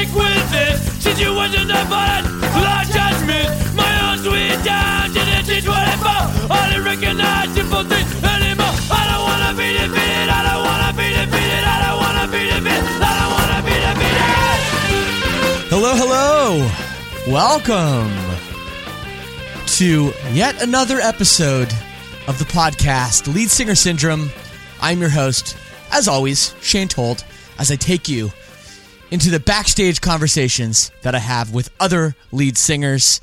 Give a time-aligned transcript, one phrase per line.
[0.00, 2.24] Sick with this Situation that bad,
[2.56, 8.74] Lord judgment My own sweet down to the T24 I don't recognize simple things anymore.
[8.90, 13.00] I don't wanna be defeated, I don't wanna be defeated I don't wanna be defeated,
[13.00, 14.28] I don't wanna be defeated.
[15.72, 16.36] Hello, hello.
[17.28, 18.12] Welcome
[19.78, 21.72] to yet another episode
[22.26, 24.30] of the podcast, Lead Singer Syndrome.
[24.80, 25.56] I'm your host,
[25.92, 27.24] as always, Shane Told,
[27.58, 28.32] as I take you
[29.10, 33.20] into the backstage conversations that I have with other lead singers.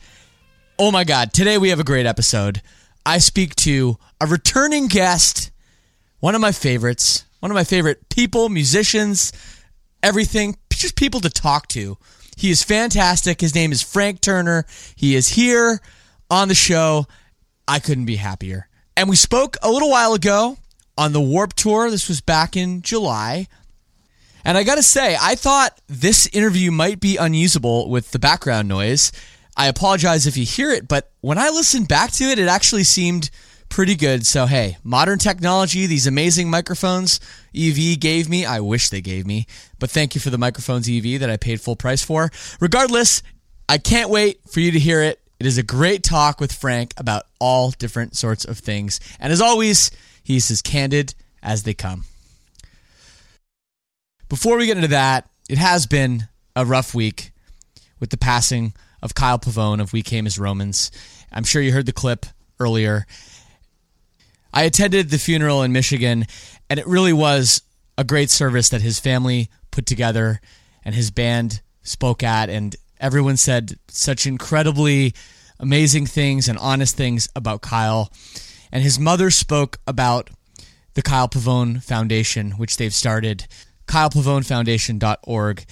[0.78, 2.62] Oh my God, today we have a great episode.
[3.06, 5.50] I speak to a returning guest,
[6.20, 9.32] one of my favorites, one of my favorite people, musicians,
[10.04, 11.98] everything, just people to talk to.
[12.36, 13.40] He is fantastic.
[13.40, 14.66] His name is Frank Turner.
[14.96, 15.82] He is here
[16.30, 17.06] on the show.
[17.68, 18.68] I couldn't be happier.
[18.96, 20.58] And we spoke a little while ago
[20.98, 21.90] on the Warped Tour.
[21.90, 23.48] This was back in July.
[24.46, 28.68] And I got to say, I thought this interview might be unusable with the background
[28.68, 29.12] noise.
[29.56, 32.84] I apologize if you hear it, but when I listened back to it, it actually
[32.84, 33.30] seemed
[33.70, 34.26] pretty good.
[34.26, 37.20] So, hey, modern technology, these amazing microphones
[37.56, 39.48] EV gave me, I wish they gave me,
[39.80, 42.32] but thank you for the microphones EV that I paid full price for.
[42.60, 43.24] Regardless,
[43.68, 45.20] I can't wait for you to hear it.
[45.40, 49.00] It is a great talk with Frank about all different sorts of things.
[49.20, 49.92] And as always,
[50.24, 52.06] he's as candid as they come.
[54.30, 57.32] Before we get into that, it has been a rough week
[58.02, 60.92] with the passing of Kyle Pavone of We Came as Romans.
[61.32, 62.26] I'm sure you heard the clip
[62.60, 63.06] earlier.
[64.54, 66.26] I attended the funeral in Michigan,
[66.70, 67.62] and it really was
[67.98, 70.42] a great service that his family put together
[70.84, 75.14] and his band spoke at, and everyone said such incredibly
[75.58, 78.12] amazing things and honest things about Kyle.
[78.74, 80.30] And his mother spoke about
[80.96, 83.48] the Kyle Pavone Foundation, which they've started,
[83.88, 85.66] kylepavonefoundation.org.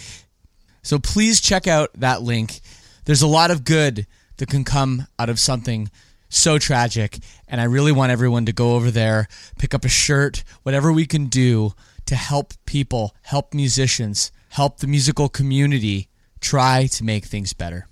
[0.82, 2.62] So please check out that link.
[3.06, 5.90] There's a lot of good that can come out of something
[6.30, 7.20] so tragic.
[7.48, 9.28] And I really want everyone to go over there,
[9.58, 11.74] pick up a shirt, whatever we can do
[12.06, 16.10] to help people, help musicians, help the musical community
[16.40, 17.88] try to make things better.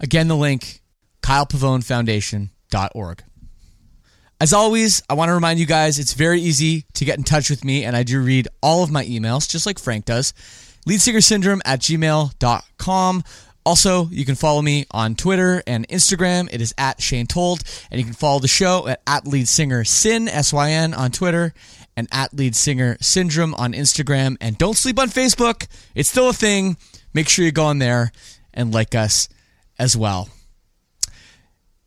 [0.00, 0.82] Again, the link,
[1.22, 3.24] kylepavonefoundation.org.
[4.40, 7.50] As always, I want to remind you guys it's very easy to get in touch
[7.50, 10.34] with me, and I do read all of my emails, just like Frank does.
[10.86, 13.24] Leadsingersyndrome at gmail.com.
[13.64, 16.52] Also, you can follow me on Twitter and Instagram.
[16.52, 17.62] It is at Shane Told.
[17.90, 21.54] And you can follow the show at, at Lead Singer Sin, S-Y-N, on Twitter,
[21.96, 24.36] and at Lead Singer Syndrome on Instagram.
[24.40, 25.66] And don't sleep on Facebook.
[25.94, 26.76] It's still a thing.
[27.14, 28.12] Make sure you go on there
[28.52, 29.30] and like us
[29.78, 30.28] as well.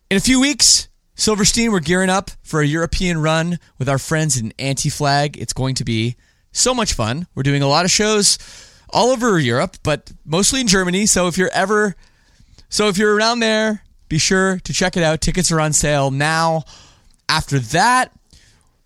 [0.10, 0.88] In a few weeks,
[1.20, 5.36] Silverstein, we're gearing up for a European run with our friends in Anti Flag.
[5.36, 6.16] It's going to be
[6.52, 7.26] so much fun.
[7.34, 8.38] We're doing a lot of shows
[8.92, 11.08] all over Europe, but mostly in Germany.
[11.08, 11.96] So if you're ever,
[12.70, 15.20] so if you're around there, be sure to check it out.
[15.20, 16.66] Tickets are on sale now.
[17.28, 18.12] After that,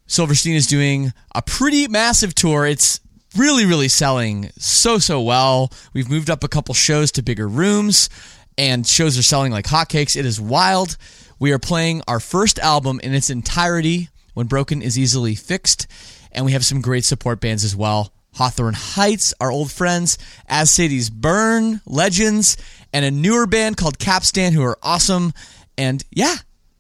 [0.07, 2.66] Silverstein is doing a pretty massive tour.
[2.66, 3.01] It's
[3.36, 5.69] really, really selling so, so well.
[5.94, 8.10] We've moved up a couple shows to bigger rooms,
[8.57, 10.16] and shows are selling like hotcakes.
[10.16, 10.95] It is wild.
[11.42, 15.88] We are playing our first album in its entirety, When Broken is Easily Fixed,
[16.32, 20.70] and we have some great support bands as well Hawthorne Heights, our old friends, As
[20.70, 22.58] Cities Burn, Legends,
[22.94, 25.34] and a newer band called Capstan who are awesome.
[25.80, 26.36] And yeah,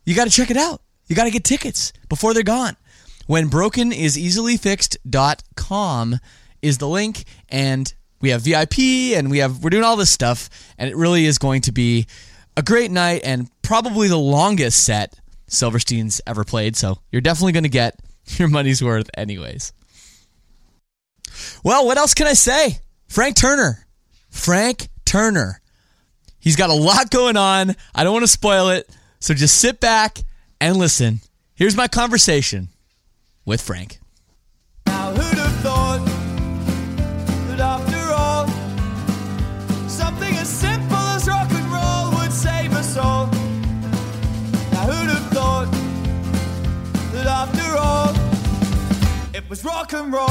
[0.05, 0.83] you got to check it out.
[1.07, 2.77] You got to get tickets before they're gone.
[3.25, 6.19] When broken is easily fixed.com
[6.61, 7.91] is the link and
[8.21, 8.77] we have VIP
[9.17, 12.05] and we have we're doing all this stuff and it really is going to be
[12.57, 16.75] a great night and probably the longest set Silverstein's ever played.
[16.75, 17.99] So you're definitely going to get
[18.37, 19.73] your money's worth anyways.
[21.63, 22.79] Well, what else can I say?
[23.07, 23.85] Frank Turner.
[24.29, 25.61] Frank Turner.
[26.39, 27.75] He's got a lot going on.
[27.93, 28.89] I don't want to spoil it.
[29.19, 30.19] So just sit back
[30.59, 31.19] and listen.
[31.53, 32.69] Here's my conversation
[33.45, 34.00] with Frank.
[49.51, 50.27] Was rock and roll?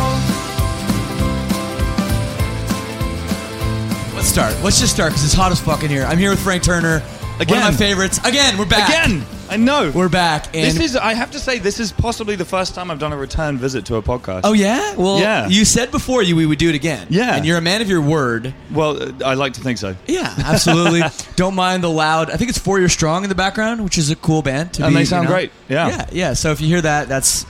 [4.17, 4.57] Let's start.
[4.65, 6.05] Let's just start because it's hot as fuck in here.
[6.05, 7.01] I'm here with Frank Turner.
[7.01, 7.03] One
[7.35, 7.61] of Again.
[7.61, 8.19] my favorites.
[8.25, 8.89] Again, we're back.
[8.89, 9.91] Again, I know.
[9.95, 10.47] We're back.
[10.57, 13.13] And this is, I have to say, this is possibly the first time I've done
[13.13, 14.41] a return visit to a podcast.
[14.45, 14.95] Oh yeah?
[14.95, 15.49] Well, Yeah.
[15.49, 17.07] you said before you we would do it again.
[17.11, 17.37] Yeah.
[17.37, 18.55] And you're a man of your word.
[18.71, 19.97] Well, uh, I like to think so.
[20.07, 21.03] Yeah, absolutely.
[21.37, 22.31] Don't mind the loud.
[22.31, 24.73] I think it's Four Year Strong in the background, which is a cool band.
[24.75, 25.31] To And be, they you sound know.
[25.35, 25.53] great.
[25.69, 25.89] Yeah.
[25.89, 26.33] yeah, yeah.
[26.33, 27.45] So if you hear that, that's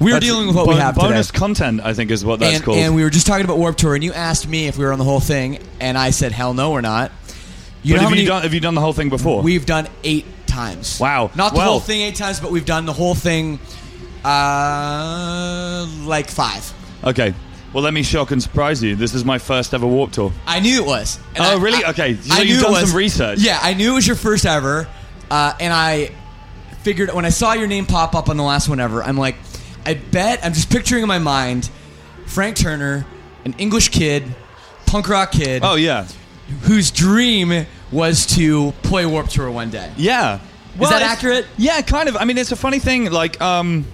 [0.00, 1.38] we're That's dealing with what we bon- have Bonus today.
[1.38, 2.78] content, I think, is what that's and, called.
[2.78, 4.92] and we were just talking about Warped Tour, and you asked me if we were
[4.92, 7.12] on the whole thing, and I said, "Hell no, we're not."
[7.82, 9.42] You but know how have, many you done, have you done the whole thing before?
[9.42, 10.98] we've done eight times?
[10.98, 11.30] Wow.
[11.34, 13.58] Not the Well- whole thing eight times, but we've done the whole thing,
[14.24, 16.72] uh, like five.
[17.04, 17.34] okay.
[17.72, 18.94] Well, let me shock and surprise you.
[18.94, 20.32] This is my first ever Warped Tour.
[20.46, 21.18] I knew it was.
[21.34, 21.84] And Oh, I- really?
[21.84, 22.16] I- Okay.
[22.22, 22.88] So I you've knew it done was.
[22.90, 23.40] some research.
[23.40, 24.86] Yeah, I knew it was your first ever,
[25.28, 26.12] uh, and I
[26.84, 29.34] figured when I saw your name pop up on the last one ever, I'm like,
[29.86, 31.70] I bet I'm just picturing in my mind
[32.26, 33.06] Frank Turner,
[33.44, 34.24] an English kid,
[34.86, 36.06] punk rock kid, Oh, yeah.
[36.62, 39.92] whose dream was to play Warped Tour one day.
[39.96, 40.40] Yeah.
[40.80, 41.46] Is that accurate?
[41.56, 42.16] Yeah, kind of.
[42.16, 43.10] I mean, it's a funny thing.
[43.12, 43.84] Like, um,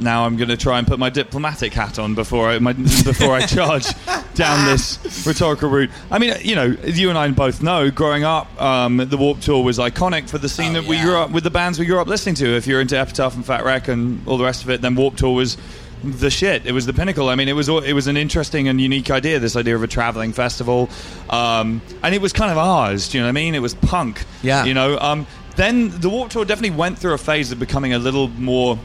[0.00, 3.32] now I'm going to try and put my diplomatic hat on before I my, before
[3.32, 3.86] I charge
[4.34, 5.90] down this rhetorical route.
[6.10, 7.90] I mean, you know, you and I both know.
[7.90, 11.16] Growing up, um, the Warped Tour was iconic for the scene Oh, that we grew
[11.16, 12.56] up with, the bands we grew up listening to.
[12.56, 15.18] If you're into Epitaph and Fat Wreck and all the rest of it, then Warped
[15.18, 15.56] Tour was
[16.04, 16.66] the shit.
[16.66, 17.28] It was the pinnacle.
[17.28, 19.38] I mean, it was it was an interesting and unique idea.
[19.38, 20.88] This idea of a traveling festival,
[21.30, 23.08] um, and it was kind of ours.
[23.08, 23.54] Do you know what I mean?
[23.54, 24.24] It was punk.
[24.42, 24.64] Yeah.
[24.64, 24.98] You know.
[24.98, 28.78] Um, then the Warped Tour definitely went through a phase of becoming a little more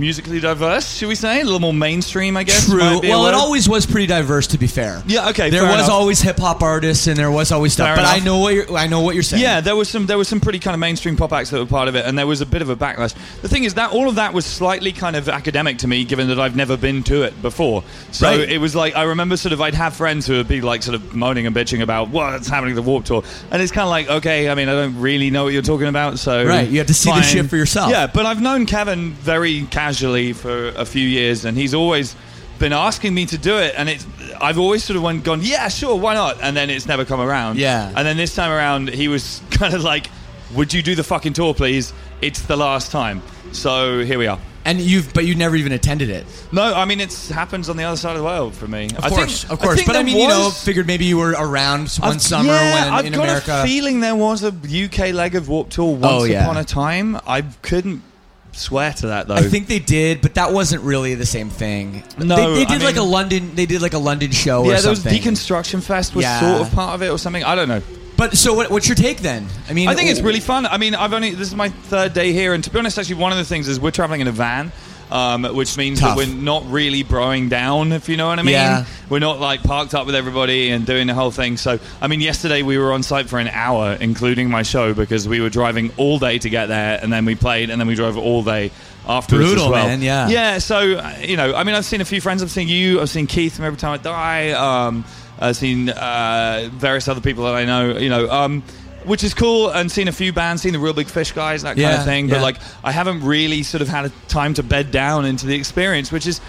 [0.00, 1.40] musically diverse, should we say?
[1.40, 2.66] A little more mainstream, I guess.
[2.66, 2.78] True.
[2.78, 5.02] might be a Well, it always was pretty diverse, to be fair.
[5.06, 5.90] Yeah, okay, There was enough.
[5.90, 7.88] always hip hop artists, and there was always stuff.
[7.88, 8.76] Fair but I know what you're.
[8.76, 9.42] I know what you're saying.
[9.42, 11.66] Yeah, there was some there was some pretty kind of mainstream pop acts that were
[11.66, 13.14] part of it, and there was a bit of a backlash.
[13.42, 16.28] The thing is that all of that was slightly kind of academic to me, given
[16.28, 17.84] that I've never been to it before.
[18.10, 18.48] So Right.
[18.48, 20.94] it was like I remember sort of I'd have friends who would be like sort
[20.94, 23.90] of moaning and bitching about what's happening at the Warped Tour, and it's kind of
[23.90, 26.78] like okay, I mean I don't really know what you're talking about, so Right, you
[26.78, 27.90] have to see the shit for yourself.
[27.90, 32.14] Yeah, but I've known Kevin very casually for a few years, and he's always
[32.58, 34.06] been asking me to do it, and it's
[34.40, 36.38] I've always sort of went, gone, yeah, sure, why not?
[36.42, 37.58] And then it's never come around.
[37.58, 37.92] Yeah.
[37.94, 40.06] And then this time around, he was kind of like,
[40.54, 41.92] would you do the fucking tour, please?
[42.20, 43.22] It's the last time.
[43.52, 44.38] So here we are.
[44.66, 46.26] And you've, but you never even attended it.
[46.52, 48.84] No, I mean it happens on the other side of the world for me.
[48.96, 49.76] Of I course, think, of course.
[49.76, 52.74] think But I mean, you know, figured maybe you were around one I've- summer yeah,
[52.84, 53.62] when I've in got America.
[53.62, 56.42] a feeling there was a UK leg of Warped Tour oh, once Oh, yeah.
[56.44, 57.18] upon a time.
[57.26, 58.02] I couldn't
[58.52, 59.34] swear to that though.
[59.34, 62.02] I think they did, but that wasn't really the same thing.
[62.18, 63.54] No, they, they I did like a London.
[63.54, 65.04] They did like a London show yeah, or there was.
[65.04, 66.40] Deconstruction Fest was Yeah.
[66.40, 67.44] sort of part of it or something.
[67.44, 67.82] I don't know.
[68.16, 69.46] but so, what, what's your take then?
[69.68, 70.66] I mean, I think it's really fun.
[70.66, 73.16] I mean, I've only this is my third day here, and to be honest, actually,
[73.16, 74.72] one of the things is we're traveling in a van.
[75.10, 76.16] Um, which means Tough.
[76.16, 78.52] that we're not really broing down, if you know what I mean.
[78.52, 78.84] Yeah.
[79.08, 81.56] We're not like parked up with everybody and doing the whole thing.
[81.56, 85.26] So, I mean, yesterday we were on site for an hour, including my show, because
[85.26, 87.96] we were driving all day to get there, and then we played, and then we
[87.96, 88.70] drove all day
[89.04, 89.86] afterwards Brutal, as well.
[89.88, 90.28] man, yeah.
[90.28, 90.58] Yeah.
[90.58, 90.80] So,
[91.20, 92.40] you know, I mean, I've seen a few friends.
[92.40, 93.00] I've seen you.
[93.00, 94.50] I've seen Keith from Every Time I Die.
[94.52, 95.04] Um,
[95.40, 97.98] I've seen uh, various other people that I know.
[97.98, 98.30] You know.
[98.30, 98.62] Um,
[99.04, 101.70] which is cool, and seen a few bands, seen the Reel Big Fish guys, that
[101.70, 102.28] kind Yeah, of thing.
[102.28, 102.42] But yeah.
[102.42, 106.10] like, I haven't really sort of had a time to bed down into the experience,
[106.12, 106.40] which is,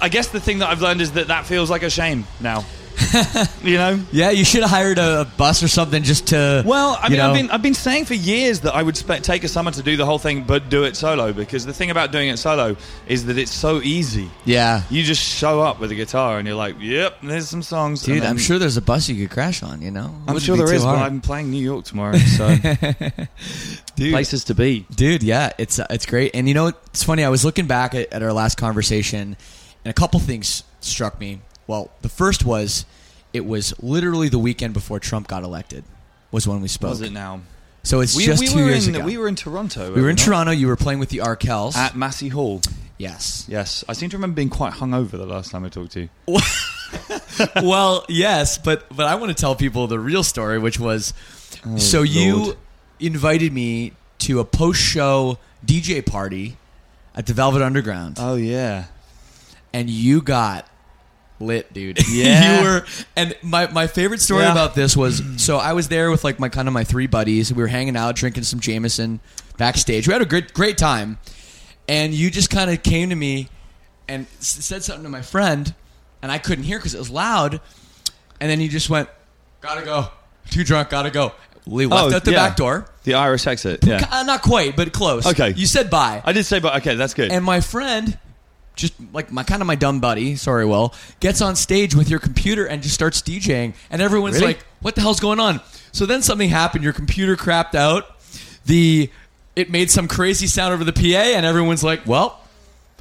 [0.00, 2.64] I guess, the thing that I've learned is that that feels like a shame now.
[3.62, 4.00] you know.
[4.12, 6.62] Yeah, you should have hired a bus or something just to.
[6.66, 9.22] Well, I mean, know- I've been I've been saying for years that I would spe-
[9.22, 11.90] take a summer to do the whole thing, but do it solo because the thing
[11.90, 12.76] about doing it solo
[13.06, 14.30] is that it's so easy.
[14.44, 18.02] Yeah, You just show up with a guitar and you're like, "Yep, there's some songs."
[18.02, 19.82] dude, then- I'm sure there's a bus you could crash on.
[19.82, 20.96] You know, I'm sure there is, is, but.
[20.96, 22.56] I'm playing New York tomorrow, so
[23.96, 24.12] Dude.
[24.12, 24.86] places to be.
[24.94, 26.32] Dude, yeah, it's uh, it's great.
[26.34, 27.24] And you know, it's funny.
[27.24, 29.36] I was looking back at, at our last conversation,
[29.84, 31.40] and a couple things struck me.
[31.66, 32.84] Well, the first was
[33.32, 35.84] it was literally the weekend before Trump got elected.
[36.30, 36.90] Was when we spoke.
[36.90, 37.40] Was it now?
[37.82, 39.04] So it's We, just we two were years in ago.
[39.04, 39.92] we were in Toronto.
[39.94, 40.24] We were in not?
[40.24, 40.50] Toronto.
[40.52, 41.76] You were playing with the Arkells.
[41.76, 42.60] at Massey Hall.
[42.98, 43.44] yes.
[43.48, 46.08] Yes, I seem to remember being quite hungover the last time I talked to you.
[47.62, 51.14] well, yes, but but I want to tell people the real story, which was
[51.66, 52.56] oh, so you
[53.00, 56.56] invited me to a post show DJ party
[57.14, 58.86] at the Velvet Underground, Oh yeah,
[59.72, 60.68] and you got
[61.40, 61.98] lit, dude.
[62.08, 62.58] Yeah.
[62.60, 62.86] you were.
[63.16, 64.52] And my my favorite story Yeah.
[64.52, 67.52] about this was so I was there with like my kind of my three buddies.
[67.52, 69.20] We were hanging out, drinking some Jameson
[69.58, 70.06] backstage.
[70.06, 71.18] We had a great great time,
[71.88, 73.48] and you just kind of came to me
[74.08, 75.74] and said something to my friend,
[76.22, 77.60] and I couldn't hear because it was loud.
[78.40, 79.08] And then you just went,
[79.60, 80.08] "Gotta go,
[80.50, 81.32] too drunk, gotta go."
[81.66, 82.48] We left Oh, out the yeah.
[82.48, 82.86] back door.
[83.02, 83.84] the Irish exit.
[83.84, 85.26] Yeah, Uh, not quite, but close.
[85.26, 85.52] Okay.
[85.56, 86.22] you said bye.
[86.24, 86.76] I did say, bye.
[86.76, 87.32] okay, that's good.
[87.32, 88.16] And my friend,
[88.76, 92.20] just like my kind of my dumb buddy, sorry, Will, gets on stage with your
[92.20, 94.46] computer and just starts DJing, and everyone's Really?
[94.48, 95.60] like, "What the hell's going on?"
[95.92, 96.84] So then something happened.
[96.84, 98.06] Your computer crapped out.
[98.66, 99.10] The
[99.56, 102.40] it made some crazy sound over the PA, and everyone's like, "Well."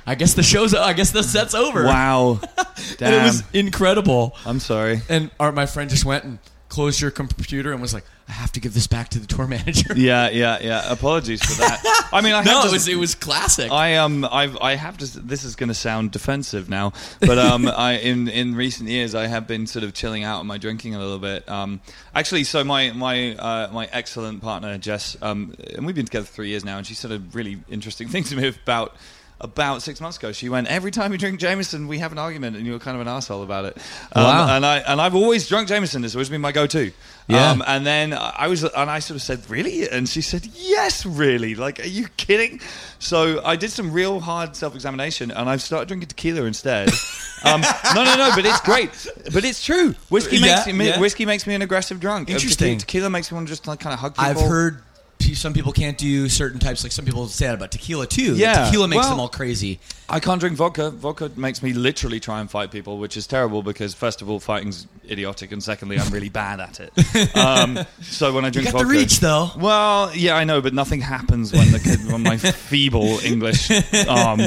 [0.07, 0.75] I guess the show's.
[0.75, 1.83] I guess the set's over.
[1.83, 2.65] wow, damn.
[3.01, 4.35] And it was incredible.
[4.45, 5.01] I'm sorry.
[5.09, 6.37] And our, my friend just went and
[6.69, 9.47] closed your computer and was like, "I have to give this back to the tour
[9.57, 10.91] manager." Yeah, yeah, yeah.
[10.91, 12.09] Apologies for that.
[12.11, 13.71] I mean, I no, have it was it was classic.
[13.71, 17.67] I um I've I have to this is going to sound defensive now, but um
[17.75, 20.95] I in in recent years I have been sort of chilling out on my drinking
[20.95, 21.47] a little bit.
[21.49, 21.81] Um
[22.13, 26.49] actually so my my uh, my excellent partner Jess um and we've been together 3
[26.49, 28.95] years now and she said a really interesting thing to me about
[29.41, 30.67] about six months ago, she went.
[30.67, 33.43] Every time you drink Jameson, we have an argument, and you're kind of an asshole
[33.43, 33.77] about it.
[34.13, 34.55] Um, Wow.
[34.55, 36.03] And I and I've always drunk Jameson.
[36.05, 36.91] It's always been my go-to.
[37.27, 37.49] Yeah.
[37.51, 41.05] Um, and then I was, and I sort of said, "Really?" And she said, "Yes,
[41.05, 41.55] really.
[41.55, 42.61] Like, are you kidding?"
[42.99, 46.89] So I did some real hard self-examination, and I've started drinking tequila instead.
[47.43, 47.61] um,
[47.93, 48.31] no, no, no.
[48.35, 48.89] But it's great.
[49.33, 49.95] But it's true.
[50.09, 50.99] Whiskey Yeah, makes me, yeah.
[50.99, 52.29] whiskey makes me an aggressive drunk.
[52.29, 52.77] Uh, Interesting.
[52.77, 54.29] Tequila makes me want to just like kind of hug people.
[54.29, 54.81] I've heard
[55.19, 56.83] some people can't do certain types.
[56.83, 58.35] Like some people say that about tequila too.
[58.35, 59.79] Yeah, tequila makes well- them all crazy.
[60.07, 60.91] I can't drink vodka.
[60.91, 64.39] Vodka makes me literally try and fight people, which is terrible because first of all,
[64.39, 66.93] fighting's idiotic, and secondly, I'm really bad at it.
[67.35, 69.49] Um, so when I drink got the reach, though.
[69.57, 73.69] Well, yeah, I know, but nothing happens when the kid, when my feeble English
[74.07, 74.41] arm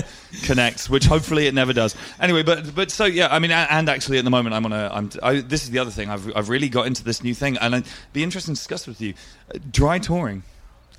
[0.45, 1.95] connects, which hopefully it never does.
[2.21, 4.91] Anyway, but but so yeah, I mean, and actually at the moment I'm on a.
[4.93, 6.09] I'm, I, this is the other thing.
[6.09, 9.01] I've I've really got into this new thing, and I'd be interested to discuss with
[9.01, 9.15] you.
[9.55, 10.43] Uh, dry touring.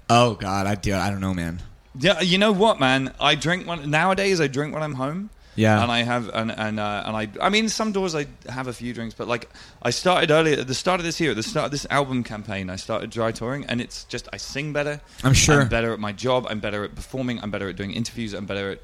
[0.09, 0.95] Oh God, I do.
[0.95, 1.61] I don't know, man.
[1.97, 3.13] Yeah, you know what, man?
[3.19, 4.39] I drink when nowadays.
[4.41, 5.29] I drink when I'm home.
[5.55, 5.83] Yeah.
[5.83, 7.27] and I have and and uh, and I.
[7.41, 9.49] I mean, some doors I have a few drinks, but like
[9.81, 12.23] I started earlier at the start of this year, at the start of this album
[12.23, 15.01] campaign, I started dry touring, and it's just I sing better.
[15.23, 15.61] I'm sure.
[15.61, 16.47] I'm better at my job.
[16.49, 17.41] I'm better at performing.
[17.41, 18.33] I'm better at doing interviews.
[18.33, 18.81] I'm better at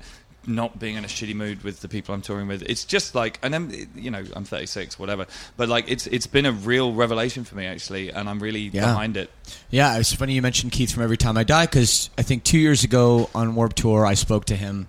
[0.47, 2.61] not being in a shitty mood with the people I'm touring with.
[2.63, 5.25] It's just like, and I'm, you know, I'm 36, whatever.
[5.57, 8.81] But like, it's it's been a real revelation for me actually, and I'm really Yeah.
[8.87, 9.29] behind it.
[9.69, 12.59] Yeah, it's funny you mentioned Keith from Every Time I Die because I think two
[12.59, 14.87] years ago on Warped Tour I spoke to him,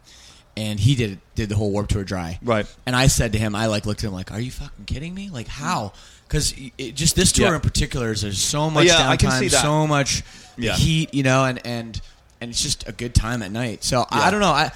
[0.56, 2.38] and he did did the whole Warped Tour dry.
[2.42, 2.66] Right.
[2.86, 5.14] And I said to him, I like looked at him like, "Are you fucking kidding
[5.14, 5.30] me?
[5.30, 5.92] Like how?"
[6.28, 6.52] Because
[6.94, 7.54] just this tour Yeah.
[7.54, 10.22] in particular is there's so much Yeah, downtime, I can see so much
[10.56, 10.74] Yeah.
[10.74, 12.00] heat, you know, and and
[12.40, 13.82] and it's just a good time at night.
[13.84, 14.50] So I, don't know.
[14.50, 14.70] I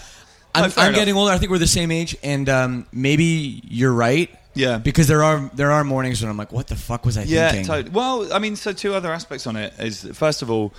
[0.55, 1.33] I'm, I'm getting older.
[1.33, 4.31] I think we're the same age, and um, maybe you're right.
[4.55, 4.79] Yeah.
[4.79, 7.51] Because there are there are mornings when I'm like, "What the fuck was I Yeah,
[7.53, 7.91] thinking?" totally.
[7.91, 10.73] Well, I mean, so two other aspects on it is first of all,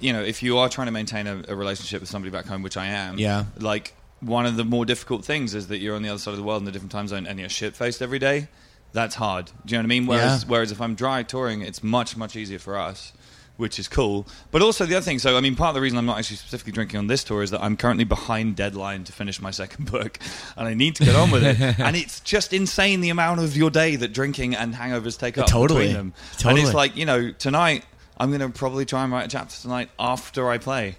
[0.00, 2.62] you know, if you are trying to maintain a, a relationship with somebody back home,
[2.62, 3.44] which I am, Yeah.
[3.60, 6.36] like one of the more difficult things is that you're on the other side of
[6.36, 8.48] the world in a different time zone and you're shit faced every day.
[8.92, 9.46] That's hard.
[9.46, 10.06] Do you know what I mean?
[10.06, 10.48] Whereas, Yeah.
[10.50, 13.12] whereas if I'm dry touring, it's much much easier for us.
[13.58, 15.18] Which is cool, but also the other thing.
[15.18, 17.42] So, I mean, part of the reason I'm not actually specifically drinking on this tour
[17.42, 20.18] is that I'm currently behind deadline to finish my second book,
[20.56, 21.60] and I need to get on with it.
[21.78, 25.46] and it's just insane the amount of your day that drinking and hangovers take up
[25.46, 25.80] Totally.
[25.88, 26.14] between them.
[26.38, 26.60] Totally.
[26.60, 27.84] And it's like, you know, tonight
[28.18, 30.96] I'm going to probably try and write a chapter tonight after I play.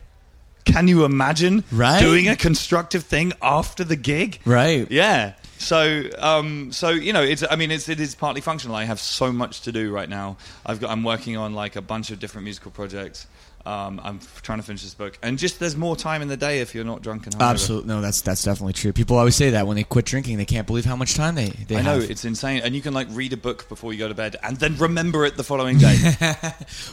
[0.66, 2.00] Can you imagine Right.
[2.00, 4.40] doing a constructive thing after the gig?
[4.46, 4.90] Right.
[4.90, 5.34] Yeah.
[5.64, 7.44] So, um, so you know, it's.
[7.50, 8.76] I mean, it's it is partly functional.
[8.76, 10.38] I have so much to do right now.
[10.66, 10.92] I've got.
[10.92, 13.28] I'm working on like a bunch of different musical projects.
[13.66, 16.60] Um, I'm trying to finish this book, and just there's more time in the day
[16.60, 17.50] if you're not drunk and hungover.
[17.50, 18.02] Absolutely, no.
[18.02, 18.92] That's that's definitely true.
[18.92, 21.48] People always say that when they quit drinking, they can't believe how much time they
[21.50, 22.12] they I know have.
[22.12, 24.58] it's insane, and you can like read a book before you go to bed, and
[24.58, 25.98] then remember it the following day.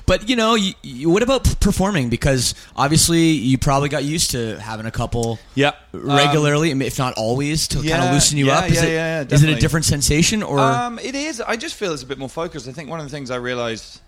[0.07, 2.09] But you know, you, you, what about performing?
[2.09, 7.67] Because obviously, you probably got used to having a couple yeah, regularly, if not always,
[7.69, 8.71] to kind of loosen you yeah, up.
[8.71, 11.41] Is yeah, it, yeah, yeah, is it a different sensation, or Um, it is.
[11.41, 12.69] I just feel it's a bit more focused.
[12.69, 14.01] I think one of the things I realized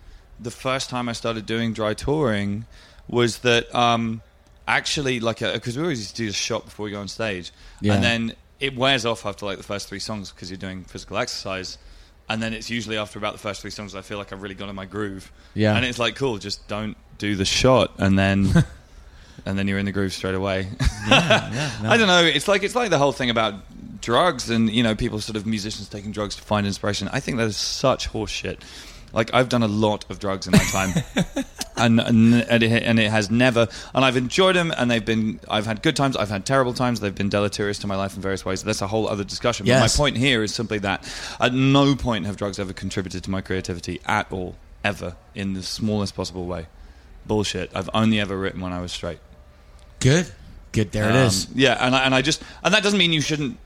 [0.43, 2.65] the first time I started doing dry touring
[3.07, 4.21] was that um,
[4.67, 7.51] actually, like, because we always used to do a shot before we go on stage,
[7.81, 7.95] Yeah.
[7.95, 11.17] and then it wears off after like the first three songs because you're doing physical
[11.17, 11.77] exercise.
[12.29, 14.55] And then it's usually after about the first three songs I feel like I've really
[14.55, 15.29] got in my groove.
[15.53, 15.75] Yeah.
[15.75, 18.63] And it's like, cool, just don't do the shot and then
[19.45, 20.67] and then you're in the groove straight away.
[20.79, 22.23] I don't know.
[22.23, 23.55] It's like it's like the whole thing about
[23.99, 27.09] drugs and you know people sort of musicians taking drugs to find inspiration.
[27.11, 28.59] I think that is such horseshit.
[29.13, 31.03] Like I've done a lot of drugs in my time,
[31.77, 33.67] and and and it, and it has never.
[33.93, 35.39] And I've enjoyed them, and they've been.
[35.47, 36.17] I've had good times.
[36.17, 36.99] I've had terrible times.
[36.99, 38.63] They've been deleterious to my life in various ways.
[38.63, 39.65] That's a whole other discussion.
[39.67, 39.79] Yes.
[39.95, 41.07] But my point here is simply that
[41.39, 45.61] at no point have drugs ever contributed to my creativity at all, ever, in the
[45.63, 46.65] smallest possible way.
[47.25, 47.69] Bullshit.
[47.75, 49.19] I've only ever written when I was straight.
[49.99, 50.31] Good.
[50.71, 50.91] Good.
[50.91, 51.47] There it Um, is.
[51.53, 53.57] Yeah, and I, and I just and that doesn't mean you shouldn't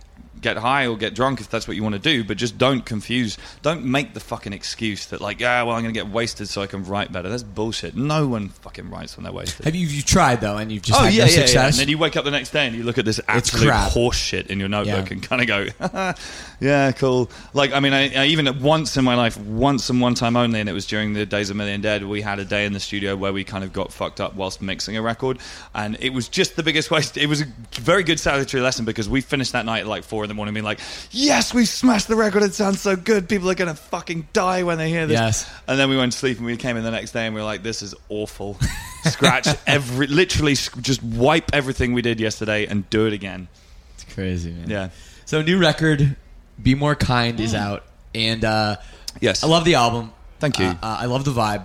[0.41, 2.85] get high or get drunk if that's what you want to do, but just don't
[2.85, 3.37] confuse.
[3.61, 6.61] Don't make the fucking excuse that like, yeah, well, I'm going to get wasted so
[6.61, 7.29] I can write better.
[7.29, 7.95] That's bullshit.
[7.95, 9.65] No one fucking writes when they're wasted.
[9.65, 11.45] Have you you tried though, and you've just Oh had yeah, no yeah, yeah.
[11.45, 11.73] success?
[11.75, 13.91] And then you wake up the next day and you look at this absolute crap.
[13.91, 15.13] horse shit in your notebook Yeah.
[15.13, 16.13] and kind of go,
[16.59, 17.29] yeah, cool.
[17.53, 20.59] Like, I mean, I, I even once in my life, once and one time only,
[20.59, 22.79] and it was during the days of Million Dead, we had a day in the
[22.79, 25.39] studio where we kind of got fucked up whilst mixing a record,
[25.73, 27.17] and it was just the biggest waste.
[27.17, 30.23] It was a very good salutary lesson because we finished that night at like four
[30.23, 30.79] in the morning, being like,
[31.11, 32.43] yes, we smashed the record.
[32.43, 33.27] It sounds so good.
[33.29, 35.15] People are gonna fucking die when they hear this.
[35.19, 35.51] Yes.
[35.67, 37.41] And then we went to sleep and we came in the next day and we
[37.41, 38.57] were like, this is awful.
[39.05, 43.47] Scratch every, literally just wipe everything we did yesterday and do it again.
[43.95, 44.69] It's crazy, man.
[44.69, 44.89] Yeah.
[45.25, 46.15] So new record,
[46.61, 47.83] "Be More Kind" is out,
[48.15, 48.77] and uh,
[49.19, 49.43] Yes.
[49.43, 50.11] I love the album.
[50.39, 50.65] Thank you.
[50.67, 51.63] Uh, uh, I love the vibe.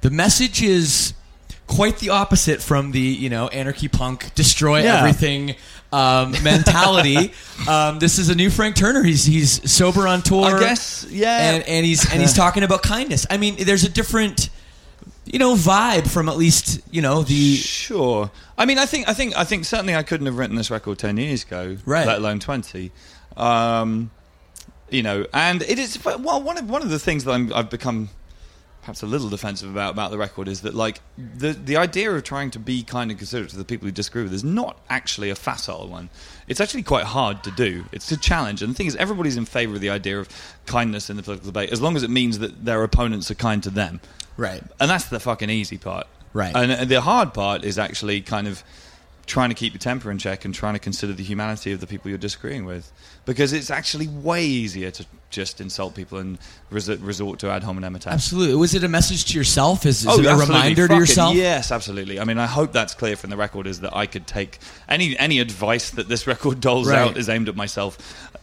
[0.00, 1.12] The message is
[1.66, 4.98] quite the opposite from the you know anarchy punk, destroy Yeah.
[4.98, 5.56] everything
[5.92, 7.32] um, mentality.
[7.68, 9.02] um, this is a new Frank Turner.
[9.02, 10.56] He's he's sober on tour.
[10.56, 11.54] I guess, yeah.
[11.54, 13.26] and, and he's and he's talking about kindness.
[13.30, 14.50] I mean, there's a different
[15.24, 18.30] you know vibe from at least you know the Sure.
[18.58, 20.98] I mean, I think, I think, I think certainly I couldn't have written this record
[20.98, 22.06] ten years ago, Right.
[22.06, 22.92] Let alone twenty.
[23.36, 24.10] Um,
[24.88, 27.70] you know, and it is well one of one of the things that I'm, I've
[27.70, 28.08] become
[28.86, 32.22] perhaps a little defensive about about the record is that like the the idea of
[32.22, 35.28] trying to be kind and considerate to the people who disagree with is not actually
[35.28, 36.08] a facile one.
[36.46, 37.86] It's actually quite hard to do.
[37.90, 40.28] It's a challenge, and the thing is, everybody's in favour of the idea of
[40.66, 43.60] kindness in the political debate as long as it means that their opponents are kind
[43.64, 44.00] to them.
[44.36, 44.62] right.
[44.78, 46.06] And that's the fucking easy part.
[46.32, 46.54] Right.
[46.54, 48.62] And the hard part is actually kind of
[49.26, 51.86] trying to keep your temper in check and trying to consider the humanity of the
[51.86, 52.92] people you're disagreeing with.
[53.24, 56.38] Because it's actually way easier to just insult people and
[56.70, 58.14] resort, resort to ad hominem attacks.
[58.14, 58.54] Absolutely.
[58.54, 59.84] Was it a message to yourself?
[59.84, 61.00] Is, is Oh, it a reminder to Fuck it.
[61.00, 61.34] yourself?
[61.34, 62.20] Yes, absolutely.
[62.20, 64.58] I mean, I hope that's clear from the record is that I could take
[64.88, 66.98] any any advice that this record doles Right.
[66.98, 67.98] out is aimed at myself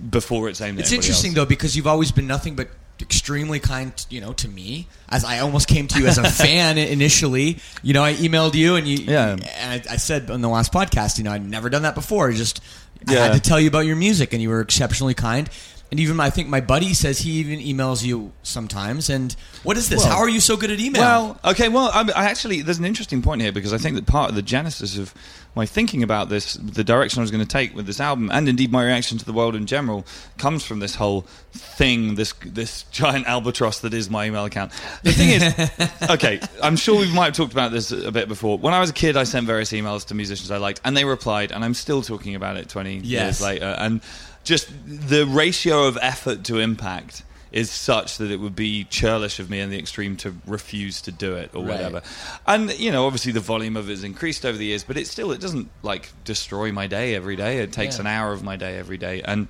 [0.09, 1.35] before it's aimed at It's interesting else.
[1.35, 2.67] though because you've always been nothing but
[3.01, 4.87] extremely kind, you know, to me.
[5.09, 7.57] As I almost came to you as a fan initially.
[7.81, 9.31] You know, I emailed you and you, Yeah.
[9.33, 9.43] and
[9.89, 12.31] I, I said on the last podcast, you know, I'd never done that before.
[12.31, 12.61] Just
[13.07, 13.23] I Yeah.
[13.27, 15.49] had to tell you about your music, and you were exceptionally kind.
[15.93, 19.11] And even I think my buddy says he even emails you sometimes.
[19.11, 19.99] And what is this?
[19.99, 21.03] Well- How are you so good at email?
[21.03, 24.07] Well, okay, well, I, I actually, there's an interesting point here because I think that
[24.07, 25.13] part of the genesis of
[25.55, 28.49] my thinking about this, the direction I was going to take with this album, and
[28.49, 30.03] indeed my reaction to the world in general,
[30.39, 34.71] comes from this whole thing, this this giant albatross that is my email account.
[35.03, 38.57] The thing is, okay, I'm sure we might have talked about this a bit before.
[38.57, 41.05] When I was a kid, I sent various emails to musicians I liked, and they
[41.05, 43.03] replied, and I'm still talking about it 20 Yes.
[43.03, 43.75] years later.
[43.77, 44.01] And
[44.43, 49.47] just the ratio of effort to impact is such that it would be churlish of
[49.49, 51.73] me in the extreme to refuse to do it or Right.
[51.75, 52.01] whatever.
[52.47, 55.05] And you know, obviously the volume of it has increased over the years, but it
[55.07, 57.59] still it doesn't like destroy my day every day.
[57.59, 58.01] It takes Yeah.
[58.01, 59.47] an hour of my day every day, and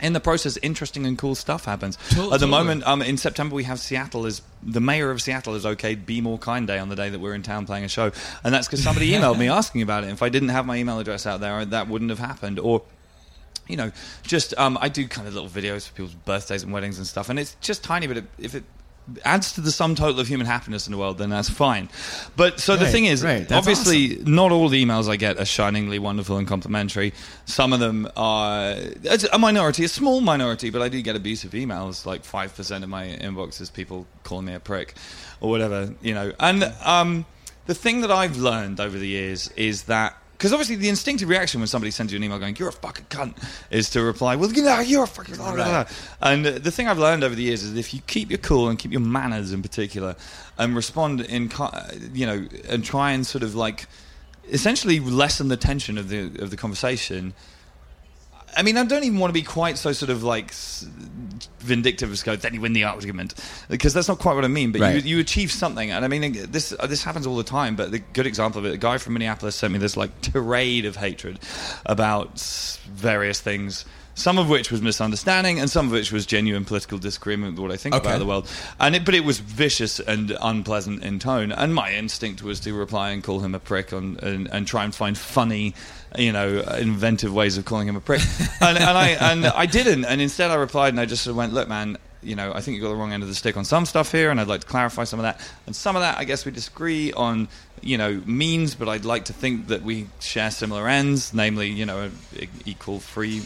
[0.00, 1.96] in the process, interesting and cool stuff happens.
[2.10, 5.54] To- At the moment, um, in September, we have Seattle is the mayor of Seattle
[5.54, 5.94] is okay.
[5.94, 8.10] Be more kind day on the day that we're in town playing a show,
[8.42, 10.10] and that's because somebody emailed me asking about it.
[10.10, 12.58] If I didn't have my email address out there, that wouldn't have happened.
[12.58, 12.82] Or
[13.68, 16.98] you know, just um, I do kind of little videos for people's birthdays and weddings
[16.98, 18.64] and stuff, and it's just tiny, but it, if it
[19.24, 21.88] adds to the sum total of human happiness in the world, then that's fine.
[22.36, 25.98] But so the thing is, right, obviously, not all the emails I get are shiningly
[25.98, 27.12] wonderful and complimentary.
[27.44, 28.76] Some of them are
[29.32, 32.06] a minority, a small minority, but I do get abusive emails.
[32.06, 34.94] Like five percent of my inbox is people calling me a prick
[35.40, 36.32] or whatever, you know.
[36.38, 37.26] And um,
[37.66, 41.60] the thing that I've learned over the years is that because obviously the instinctive reaction
[41.60, 43.36] when somebody sends you an email going "you're a fucking cunt"
[43.70, 45.84] is to reply, "Well, you know, you're a fucking." Blah, blah, blah."
[46.20, 48.68] And uh, the thing I've learned over the years is if you keep your cool
[48.68, 50.16] and keep your manners in particular,
[50.58, 51.48] and respond in,
[52.12, 53.86] you know, and try and sort of like
[54.50, 57.34] essentially lessen the tension of the of the conversation.
[58.56, 60.52] I mean, I don't even want to be quite so sort of like
[61.60, 63.34] vindictive as go, then you win the argument.
[63.68, 64.96] Because that's not quite what I mean, but Right.
[65.04, 65.90] you, you achieve something.
[65.90, 68.74] And I mean, this this happens all the time, but the good example of it,
[68.74, 71.38] a guy from Minneapolis sent me this like tirade of hatred
[71.86, 72.38] about
[72.94, 73.84] various things.
[74.14, 77.70] Some of which was misunderstanding, and some of which was genuine political disagreement with what
[77.72, 78.06] I think Okay.
[78.08, 78.46] about the world.
[78.78, 81.50] And it, but it was vicious and unpleasant in tone.
[81.50, 84.84] And my instinct was to reply and call him a prick on, and, and try
[84.84, 85.74] and find funny,
[86.18, 88.20] you know, inventive ways of calling him a prick.
[88.60, 90.04] and, and I and I didn't.
[90.04, 92.60] And instead, I replied and I just sort of went, "Look, man." You know, I
[92.60, 94.46] think you got the wrong end of the stick on some stuff here, and I'd
[94.46, 95.40] like to clarify some of that.
[95.66, 97.48] And some of that, I guess, we disagree on,
[97.80, 101.84] you know, means, but I'd like to think that we share similar ends, namely, you
[101.84, 102.12] know,
[102.64, 103.42] equal, free,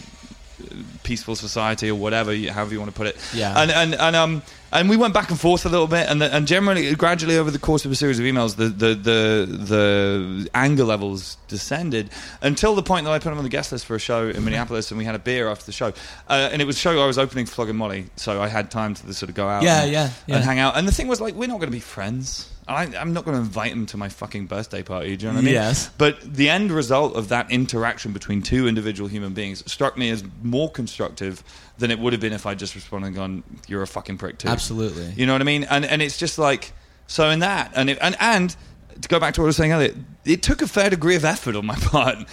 [1.03, 3.17] peaceful society or whatever, however you want to put it.
[3.35, 3.55] Yeah.
[3.61, 4.43] And and and um
[4.73, 7.51] and we went back and forth a little bit, and the, and generally, gradually over
[7.53, 12.11] the course of a series of emails, the the the, the anger levels descended
[12.43, 14.45] until the point that I put him on the guest list for a show in
[14.45, 15.93] Minneapolis, and we had a beer after the show,
[16.29, 18.71] uh, and it was a show I was opening for Flogging Molly, so I had
[18.71, 20.37] time to sort of go out, Yeah, and, yeah, yeah.
[20.37, 20.77] and hang out.
[20.77, 22.51] And the thing was, like, we're not going to be friends.
[22.69, 25.17] I, I'm not going to invite him to my fucking birthday party.
[25.17, 25.55] Do you know what I mean?
[25.55, 25.89] Yes.
[25.99, 30.25] But the end result of that interaction between two individual human beings struck me as
[30.43, 31.45] more constructive
[31.79, 34.39] than it would have been if I just responded and gone, "You're a fucking prick
[34.39, 35.13] too." Absolutely.
[35.17, 35.65] You know what I mean?
[35.65, 36.73] And and it's just like
[37.07, 38.57] so in that and it, and and
[39.01, 41.25] to go back to what I was saying earlier, it took a fair degree of
[41.25, 42.19] effort on my part.
[42.19, 42.27] To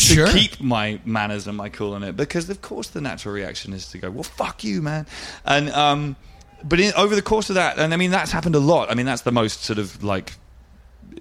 [0.00, 0.26] Sure.
[0.26, 3.86] keep my manners and my cool in it, because of course the natural reaction is
[3.90, 5.06] to go, "Well, fuck you, man,"
[5.44, 6.16] and um,
[6.64, 8.90] but in, over the course of that, and I mean that's happened a lot.
[8.90, 10.32] I mean that's the most sort of like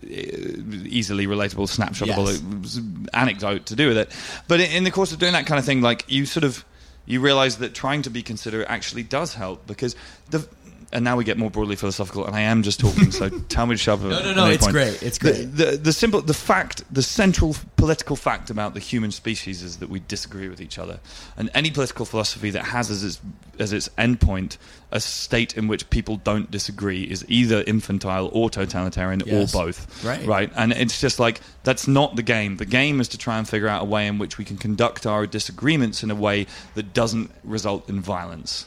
[0.04, 4.12] eh, easily relatable snapshotable eh, anecdote to do with it.
[4.48, 6.66] But in, in the course of doing that kind of thing, like you sort of
[7.06, 9.96] you realize that trying to be considerate actually does help because
[10.30, 10.48] the.
[10.94, 13.12] And now we get more broadly philosophical, and I am just talking.
[13.12, 14.06] So tell me to shut up.
[14.06, 14.74] No, no, no, it's point.
[14.74, 15.44] great, it's The- great.
[15.56, 19.90] The, the simple, the fact, the central political fact about the human species is that
[19.90, 21.00] we disagree with each other,
[21.36, 23.20] and any political philosophy that has as its
[23.60, 24.58] as its endpoint
[24.92, 29.54] a state in which people don't disagree is either infantile or totalitarian Yes.
[29.54, 30.04] or both.
[30.06, 30.26] Right.
[30.26, 30.52] Right.
[30.56, 32.58] And it's just like that's not the game.
[32.58, 35.06] The game is to try and figure out a way in which we can conduct
[35.06, 38.66] our disagreements in a way that doesn't result in violence.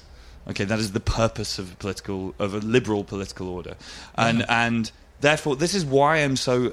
[0.48, 3.76] Okay, that is the purpose of political of a liberal political order,
[4.16, 6.72] and and therefore this is why I'm so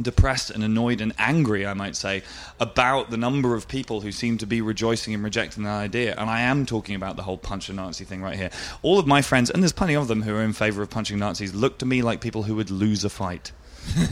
[0.00, 2.22] depressed and annoyed and angry, I might say,
[2.58, 6.14] about the number of people who seem to be rejoicing and rejecting that idea.
[6.16, 8.50] And I am talking about the whole punch a Nazi thing right here.
[8.82, 11.18] All of my friends, and there's plenty of them who are in favor of punching
[11.18, 13.52] Nazis, look to me like people who would lose a fight.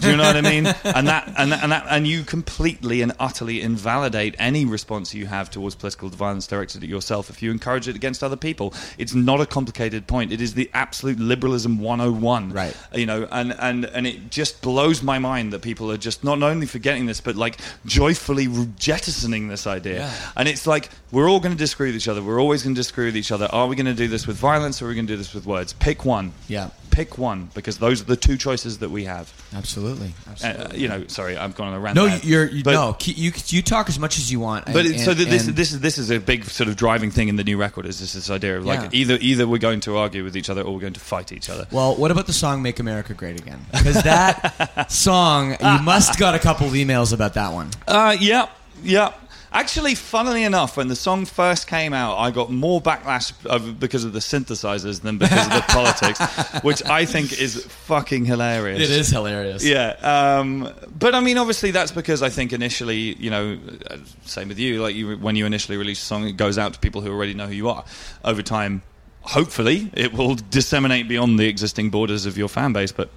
[0.01, 0.67] Do you know what I mean?
[0.67, 5.27] And that, and that, and that, and you completely and utterly invalidate any response you
[5.27, 8.75] have towards political violence directed at yourself if you encourage it against other people.
[8.99, 10.33] It's not a complicated point.
[10.33, 12.53] It is the absolute liberalism 101.
[12.53, 12.77] Right.
[12.95, 16.43] You know, and and and it just blows my mind that people are just not
[16.43, 20.01] only forgetting this, but like joyfully jettisoning this idea.
[20.01, 20.15] Yeah.
[20.37, 22.23] And it's like we're all going to disagree with each other.
[22.23, 23.49] We're always going to disagree with each other.
[23.53, 25.35] Are we going to do this with violence or are we going to do this
[25.35, 25.73] with words?
[25.75, 26.33] Pick one.
[26.49, 26.71] Yeah.
[26.91, 29.33] Pick one because those are the two choices that we have.
[29.61, 30.15] Absolutely.
[30.43, 31.95] Uh, you know, sorry, I've gone on a rant.
[31.95, 32.19] No, there.
[32.23, 32.97] you're you, But- no.
[33.05, 34.65] You you talk as much as you want.
[34.67, 36.77] But and- it, so and- this and- this is this is a big sort of
[36.77, 38.89] driving thing in the new record is this, this idea of like Yeah.
[38.93, 41.51] either either we're going to argue with each other or we're going to fight each
[41.51, 41.67] other.
[41.71, 43.65] Well, what about the song "Make America Great Again"?
[43.73, 47.71] Because that song, you must got a couple of emails about that one.
[47.87, 48.49] Uh, yeah,
[48.83, 49.13] yeah.
[49.53, 54.05] Actually, funnily enough, when the song first came out, I got more backlash of, because
[54.05, 56.21] of the synthesizers than because of the politics,
[56.63, 58.81] which I think is fucking hilarious.
[58.81, 59.65] It is hilarious.
[59.65, 63.59] Yeah, um, but I mean, obviously, that's because I think initially, you know,
[63.91, 64.81] uh, same with you.
[64.81, 67.35] Like you, when you initially release a song, it goes out to people who already
[67.35, 67.85] know who you are.
[68.25, 68.83] Over time,
[69.23, 72.93] hopefully, it will disseminate beyond the existing borders of your fan base.
[72.93, 73.11] But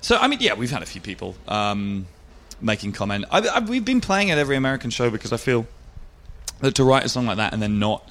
[0.00, 2.06] so, I mean, yeah, we've had a few people um,
[2.62, 3.24] making comment.
[3.30, 5.66] I, I, we've been playing at every American show because I feel
[6.60, 8.08] that to write a song like that and then not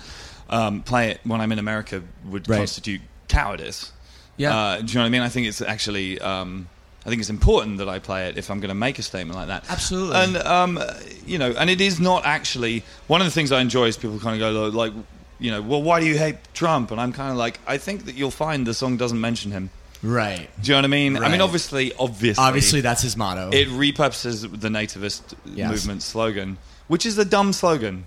[0.50, 2.58] um, play it when I'm in America would Right.
[2.58, 3.92] constitute cowardice.
[4.38, 4.56] Yeah.
[4.56, 5.22] Uh, do you know what I mean?
[5.22, 6.20] I think it's actually.
[6.20, 6.68] Um,
[7.04, 9.36] I think it's important that I play it if I'm going to make a statement
[9.36, 9.66] like that.
[9.72, 10.16] Absolutely.
[10.18, 10.80] And um,
[11.26, 14.20] you know, and it is not actually one of the things I enjoy is people
[14.20, 14.94] kind of go like,
[15.40, 16.92] you know, well, why do you hate Trump?
[16.92, 19.72] And I'm kind of like, I think that you'll find the song doesn't mention him.
[20.04, 20.50] Right.
[20.62, 21.18] Do you know what I mean?
[21.18, 23.50] I mean, obviously, obviously, Obviously, that's his motto.
[23.54, 25.70] it repurposes the nativist Yes.
[25.70, 28.06] movement slogan, which is a dumb slogan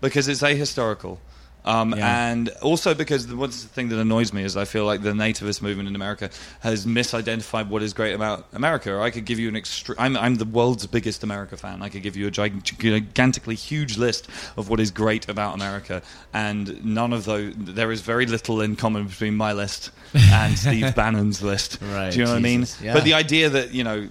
[0.00, 1.18] because it's ahistorical.
[1.64, 2.30] Um, Yeah.
[2.30, 5.12] And also because the, what's the thing that annoys me is I feel like the
[5.12, 8.98] nativist movement in America has misidentified what is great about America.
[9.00, 11.82] I could give you an extre- I'm, I'm the world's biggest America fan.
[11.82, 16.02] I could give you a gig- gigantically huge list of what is great about America,
[16.32, 17.52] and none of those.
[17.56, 21.78] There is very little in common between my list and Steve Bannon's list.
[21.82, 22.66] Right, Do you know what I mean?
[22.82, 22.94] Yeah.
[22.94, 24.08] But the idea that you know,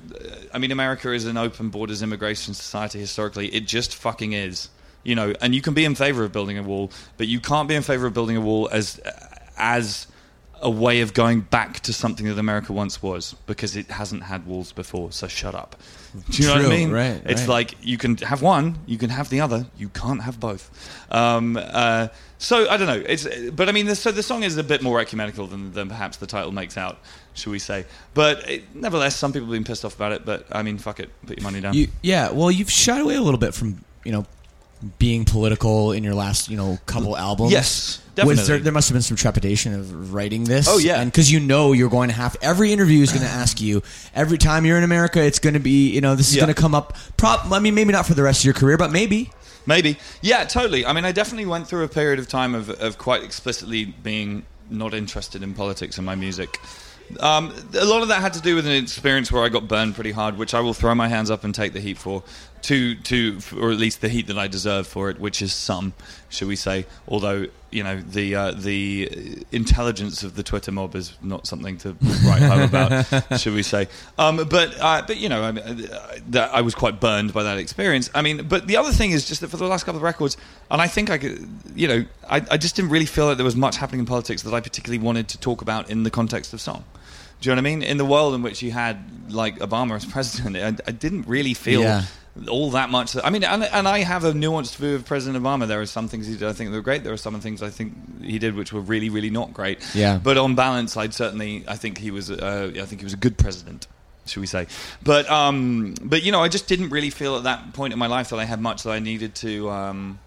[0.53, 3.47] I mean, America is an open borders immigration society historically.
[3.47, 4.69] It just fucking is.
[5.07, 7.69] You know, and you can be in favor of building a wall, but you can't
[7.69, 8.99] be in favor of building a wall as
[9.57, 10.07] as
[10.61, 14.45] a way of going back to something that America once was because it hasn't had
[14.45, 15.11] walls before.
[15.11, 15.75] So shut up.
[16.29, 16.91] Do you know what I mean?
[16.91, 17.47] right, It's right.
[17.49, 20.69] like you can have one, you can have the other, you can't have both.
[21.11, 23.03] Um, uh, so I don't know.
[23.07, 25.89] It's but I mean, the, so the song is a bit more ecumenical than, than
[25.89, 26.97] perhaps the title makes out,
[27.33, 27.85] should we say?
[28.13, 30.25] But it, nevertheless, some people have been pissed off about it.
[30.25, 31.75] But I mean, fuck it, put your money down.
[31.75, 34.25] You, yeah, well, you've shied away a little bit from you know
[34.99, 37.51] being political in your last you know couple albums.
[37.51, 38.59] Yes, Was there, definitely.
[38.63, 40.67] there must have been some trepidation of writing this.
[40.69, 41.01] Oh, yeah.
[41.01, 43.81] and because you know you're going to have every interview is going to ask you
[44.13, 46.43] every time you're in America, it's going to be you know this is Yeah.
[46.43, 46.95] going to come up.
[47.17, 49.31] Prop, I mean, maybe not for the rest of your career, but maybe.
[49.65, 49.97] Maybe.
[50.21, 50.85] Yeah, totally.
[50.85, 54.45] I mean, I definitely went through a period of time of, of quite explicitly being
[54.69, 56.57] not interested in politics and my music.
[57.19, 59.95] Um, a lot of that had to do with an experience where I got burned
[59.95, 62.23] pretty hard, which I will throw my hands up and take the heat for,
[62.63, 65.93] to to or at least the heat that I deserve for it, which is some,
[66.29, 66.85] should we say?
[67.07, 71.95] Although you know the uh, the intelligence of the Twitter mob is not something to
[72.25, 73.87] write home about, should we say?
[74.17, 75.89] Um, but uh, but you know, I, mean,
[76.35, 78.09] I was quite burned by that experience.
[78.13, 80.35] I mean, but the other thing is just that for the last couple of records,
[80.69, 83.45] and I think I could, you know, I, I just didn't really feel like there
[83.45, 86.53] was much happening in politics that I particularly wanted to talk about in the context
[86.53, 86.83] of song.
[87.41, 87.83] Do you know what I mean?
[87.83, 88.97] In the world in which you had
[89.31, 92.03] like Obama as president, I, I didn't really feel Yeah.
[92.49, 93.15] all that much.
[93.23, 95.67] I mean, and, and I have a nuanced view of President Obama.
[95.67, 97.03] There are some things he did I think that were great.
[97.03, 99.79] There are some things I think he did which were really, really not great.
[99.93, 100.17] Yeah.
[100.21, 103.17] But on balance, I'd certainly I think he was uh, I think he was a
[103.17, 103.87] good president.
[104.25, 104.67] Should we say?
[105.03, 108.07] But um, but you know, I just didn't really feel at that point in my
[108.07, 109.69] life that I had much that I needed to.
[109.69, 110.19] Um,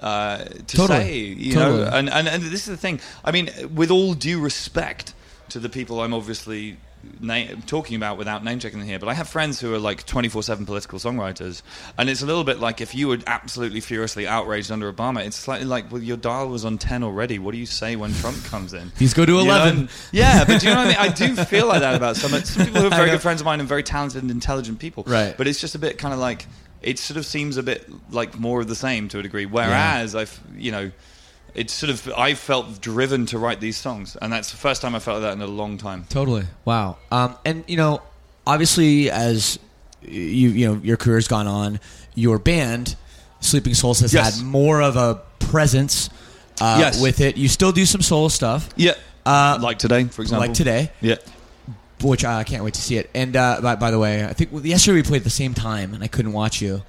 [0.00, 0.98] uh, to Totally.
[1.00, 1.80] say, you Totally.
[1.84, 3.00] know, and, and and this is the thing.
[3.24, 5.13] I mean, with all due respect
[5.50, 6.76] to the people I'm obviously
[7.20, 10.06] na- talking about without name checking them here, but I have friends who are like
[10.06, 11.62] 24 seven political songwriters,
[11.98, 15.36] and it's a little bit like if you were absolutely furiously outraged under Obama, it's
[15.36, 17.38] slightly like, well, your dial was on 10 already.
[17.38, 18.90] What do you say when Trump comes in?
[18.98, 19.88] He's go to You know, 11.
[20.12, 21.10] yeah, but do you know what I mean?
[21.10, 23.44] I do feel like that about some, some people who are very good friends of
[23.44, 25.04] mine and very talented and intelligent people.
[25.06, 25.36] Right.
[25.36, 26.46] But it's just a bit kind of like
[26.80, 29.46] it sort of seems a bit like more of the same to a degree.
[29.46, 30.90] Whereas I've you know.
[31.54, 34.94] It's sort of I felt driven to write these songs, and that's the first time
[34.94, 36.06] I felt that in a long time.
[36.08, 36.44] Totally.
[36.64, 36.96] Wow.
[37.12, 38.02] Um, and you know,
[38.46, 39.58] obviously, as
[40.02, 41.78] you you know, your career's gone on,
[42.16, 42.96] your band,
[43.40, 44.36] Sleeping Souls, has Yes.
[44.38, 46.10] had more of a presence
[46.60, 47.00] uh, Yes.
[47.00, 47.36] with it.
[47.36, 50.46] You still do some solo stuff, Yeah, Uh, like today, for example.
[50.48, 51.16] like today, Yeah,
[52.02, 53.10] which I can't wait to see it.
[53.14, 55.94] And uh, by, by the way, I think yesterday we played at the same time,
[55.94, 56.82] and I couldn't watch you.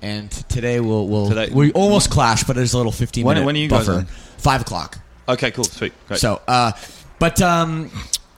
[0.00, 3.46] And today we'll we'll Today- we almost clash, but there's a little fifteen When- minute
[3.46, 3.98] when are you guys buffer.
[4.00, 4.06] on?
[4.38, 4.98] Five o'clock.
[5.28, 6.20] Okay, cool, sweet, great.
[6.20, 6.72] So, uh,
[7.18, 7.90] but um,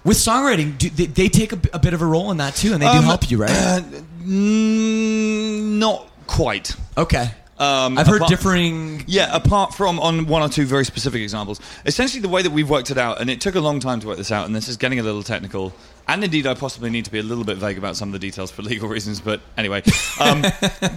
[0.05, 2.81] with songwriting, do, they, they take a bit of a role in that too, and
[2.83, 3.51] they do Um, help you, right?
[3.51, 3.81] uh,
[4.25, 6.75] mm, not quite.
[6.97, 7.31] okay.
[7.59, 9.05] Um, I've heard apart- differing.
[9.07, 11.61] Yeah, apart from on one or two very specific examples.
[11.85, 14.07] Essentially, the way that we've worked it out, and it took a long time to
[14.07, 15.75] work this out, and this is getting a little technical.
[16.11, 18.19] And indeed, I possibly need to be a little bit vague about some of the
[18.19, 19.21] details for legal reasons.
[19.21, 19.83] But anyway,
[20.21, 20.43] um,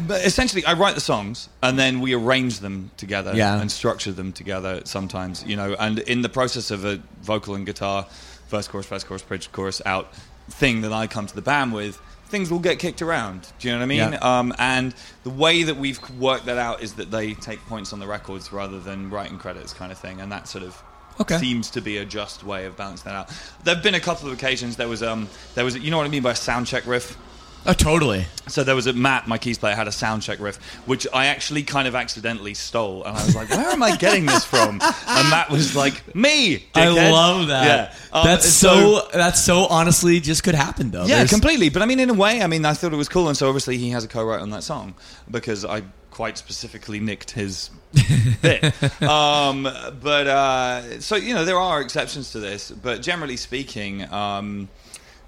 [0.08, 3.62] but essentially, I write the songs, and then we arrange them together Yeah.
[3.62, 4.82] and structure them together.
[4.86, 8.08] Sometimes, you know, and in the process of a vocal and guitar,
[8.50, 10.12] verse, chorus, verse, chorus, bridge, chorus, out
[10.50, 12.02] thing that I come to the band with.
[12.28, 13.48] Things will get kicked around.
[13.60, 14.14] Do you know what I mean?
[14.14, 14.40] Yeah.
[14.40, 18.00] Um, and the way that we've worked that out is that they take points on
[18.00, 20.82] the records rather than writing credits, kind of thing, and that sort of
[21.22, 21.38] Okay.
[21.38, 23.30] seems to be a just way of balancing that out.
[23.64, 24.76] There have been a couple of occasions.
[24.78, 27.18] There was um, there was you know what I mean by a sound check riff.
[27.66, 28.26] Oh, totally.
[28.50, 31.28] So there was a Matt, my keys player, had a sound check riff, which I
[31.28, 34.82] actually kind of accidentally stole, and I was like, "Where am I getting this from?"
[34.82, 37.66] And Matt was like, "Me." I love that.
[37.94, 41.04] Yeah, Um, that's and so, That's so honestly just could happen though.
[41.06, 41.70] yeah, There's- completely.
[41.70, 43.48] But I mean, in a way, I mean, I thought it was cool, and so
[43.48, 44.96] obviously he has a co-write on that song
[45.32, 47.72] because I quite specifically nicked his
[48.42, 48.64] bit.
[49.02, 54.12] Um, but uh, so you know, there are exceptions to this, but generally speaking.
[54.14, 54.70] Um,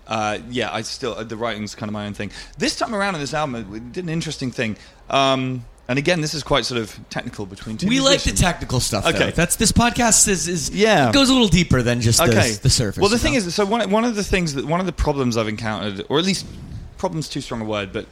[0.08, 2.32] uh, yeah, I still the writing's kind of my own thing.
[2.60, 4.78] This time around in this album, we did an interesting thing,
[5.10, 7.88] um, and again, this is quite sort of technical between two.
[7.88, 9.08] We like the technical stuff.
[9.08, 9.18] Okay.
[9.18, 9.32] though.
[9.32, 11.12] that's this podcast is, is Yeah.
[11.12, 12.52] goes a little deeper than just okay.
[12.52, 13.02] the, the surface.
[13.02, 13.40] Well, the thing know?
[13.40, 16.20] is, so one, one of the things that one of the problems I've encountered, or
[16.20, 16.46] at least
[16.98, 18.06] problems too strong a word, but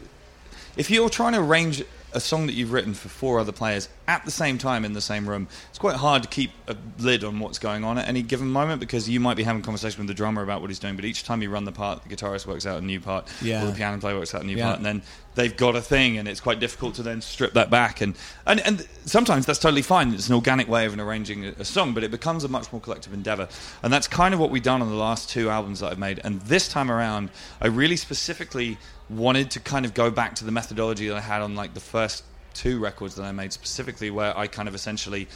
[0.77, 1.83] if you're trying to arrange
[2.13, 5.01] a song that you've written for four other players at the same time in the
[5.01, 8.21] same room, it's quite hard to keep a lid on what's going on at any
[8.21, 10.79] given moment because you might be having a conversation with the drummer about what he's
[10.79, 13.27] doing, but each time you run the part, the guitarist works out a new part,
[13.41, 13.63] Yeah.
[13.63, 14.65] or the piano player works out a new Yeah.
[14.65, 15.01] part, and then
[15.35, 18.01] they've got a thing, and it's quite difficult to then strip that back.
[18.01, 20.13] And, and, and sometimes that's totally fine.
[20.13, 22.79] It's an organic way of arranging a, a song, but it becomes a much more
[22.81, 23.47] collective endeavor.
[23.81, 26.19] And that's kind of what we've done on the last two albums that I've made.
[26.23, 27.29] And this time around,
[27.61, 28.77] I really specifically
[29.09, 31.79] wanted to kind of go back to the methodology that I had on like the
[31.79, 35.27] first two records that I made specifically where I kind of essentially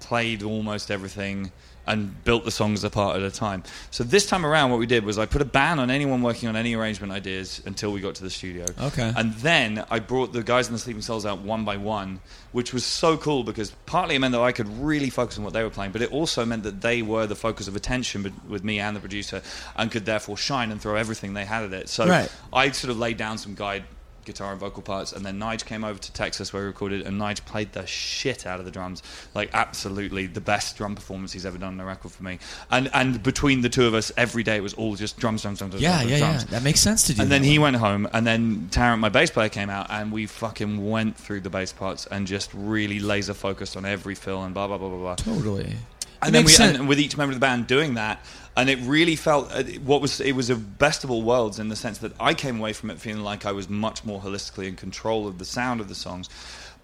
[0.00, 1.52] played almost everything
[1.90, 3.62] and built the songs apart at a time.
[3.90, 6.48] So this time around, what we did was I put a ban on anyone working
[6.48, 8.64] on any arrangement ideas until we got to the studio.
[8.80, 9.12] Okay.
[9.16, 12.20] And then I brought the guys in the Sleeping Souls out one by one,
[12.52, 15.52] which was so cool because partly it meant that I could really focus on what
[15.52, 18.44] they were playing, but it also meant that they were the focus of attention with-
[18.48, 19.42] with me and the producer
[19.76, 21.88] and could therefore shine and throw everything they had at it.
[21.88, 22.30] So Right.
[22.52, 23.84] I sort of laid down some guide
[24.30, 27.20] guitar and vocal parts, and then Nige came over to Texas where we recorded, and
[27.20, 29.02] Nige played the shit out of the drums,
[29.34, 32.38] like absolutely the best drum performance he's ever done on a record for me.
[32.70, 35.58] And and between the two of us, every day it was all just drums, drums,
[35.58, 36.42] drums, Yeah, drums, yeah, drums.
[36.44, 36.50] yeah.
[36.50, 37.22] That makes sense to do.
[37.22, 40.12] And then that he went home, and then Tarrant, my bass player, came out, and
[40.12, 44.42] we fucking went through the bass parts and just really laser focused on every fill
[44.44, 45.14] and blah blah blah blah blah.
[45.16, 45.64] totally.
[45.64, 45.76] It
[46.22, 48.22] And then we, and with each member of the band doing that,
[48.56, 51.68] and it really felt uh, what was it was a best of all worlds in
[51.68, 54.66] the sense that I came away from it feeling like I was much more holistically
[54.68, 56.28] in control of the sound of the songs.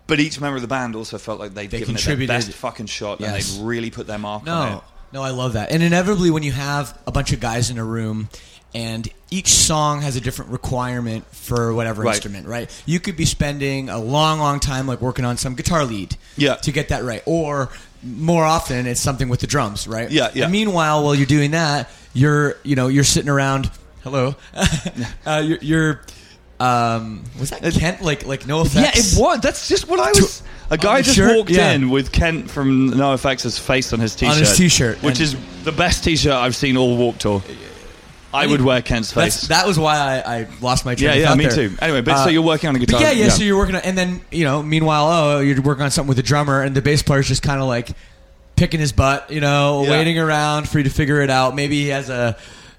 [0.07, 2.31] But each member of the band also felt like they'd They given it contributed.
[2.31, 4.83] their best fucking shot, and they'd really put their mark on No, it.
[5.13, 5.73] no, I love that.
[5.73, 8.29] And inevitably, when you have a bunch of guys in a room
[8.73, 12.15] and each song has a different requirement for whatever Right.
[12.15, 12.71] instrument, right?
[12.87, 16.55] You could be spending a long, long time like working on some guitar lead, Yeah.
[16.57, 17.71] to get that right, or
[18.03, 20.11] more often it's something with the drums, right?
[20.11, 20.45] Yeah, yeah.
[20.45, 23.71] And meanwhile, while you're doing that, you're you know you're sitting around.
[24.03, 24.35] Hello,
[25.27, 25.59] uh, you're.
[25.61, 26.01] you're
[26.59, 28.01] um, was that Kent?
[28.01, 28.75] Like, like NOFX.
[28.77, 29.41] Yeah, it was.
[29.41, 30.43] That's just what I was.
[30.71, 31.37] A guy just shirt?
[31.37, 31.73] walked Yeah.
[31.73, 34.33] in with Kent from NOFX' face on his t-shirt.
[34.35, 35.03] on his t-shirt.
[35.03, 37.43] which And- is the best t-shirt I've seen all Warped Tour.
[38.37, 39.35] I would wear Kent's face.
[39.35, 41.69] That's, that was why I, I lost my train yeah, yeah, me there.
[41.69, 41.77] too.
[41.81, 43.01] Anyway, but Uh, so you're working on a guitar.
[43.01, 45.91] yeah, yeah, So you're working on, and then you know, meanwhile, oh, you're working on
[45.91, 47.91] something with the drummer, and the bass player's just kind of like
[48.57, 49.91] picking his butt, you know, Yeah.
[49.91, 51.55] waiting around for you to figure it out.
[51.55, 52.37] Maybe he has a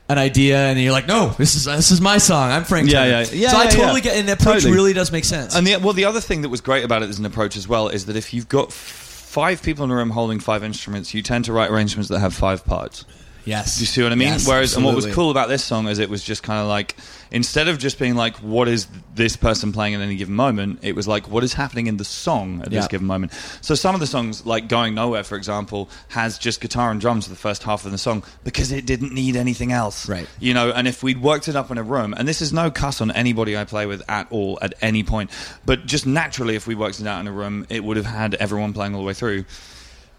[0.10, 2.50] an idea, and you're like, no, this is this is my song.
[2.50, 2.90] I'm Frank.
[2.90, 3.10] Yeah, Turner.
[3.24, 4.00] yeah, yeah, So I totally yeah.
[4.00, 4.72] get, and the approach Totally.
[4.74, 5.54] really does make sense.
[5.54, 7.68] And the, well, the other thing that was great about it as an approach as
[7.68, 11.22] well is that if you've got five people in a room holding five instruments, you
[11.22, 13.04] tend to write arrangements that have five parts.
[13.48, 14.28] Yes, Do you see what I mean?
[14.28, 16.68] Yes, Whereas, and what was cool about this song is it was just kind of
[16.68, 16.96] like
[17.32, 20.96] instead of just being like, "What is this person playing at any given moment?" It
[20.96, 23.32] was like, "What is happening in the song at this given moment?"
[23.62, 27.26] So some of the songs, like "Going Nowhere," for example, has just guitar and drums
[27.26, 30.28] for the first half of the song because it didn't need anything else, Right.
[30.40, 32.70] You know, and if we'd worked it up in a room, and this is no
[32.70, 35.32] cuss on anybody I play with at all at any point,
[35.66, 38.36] but just naturally, if we worked it out in a room, it would have had
[38.36, 39.46] everyone playing all the way through,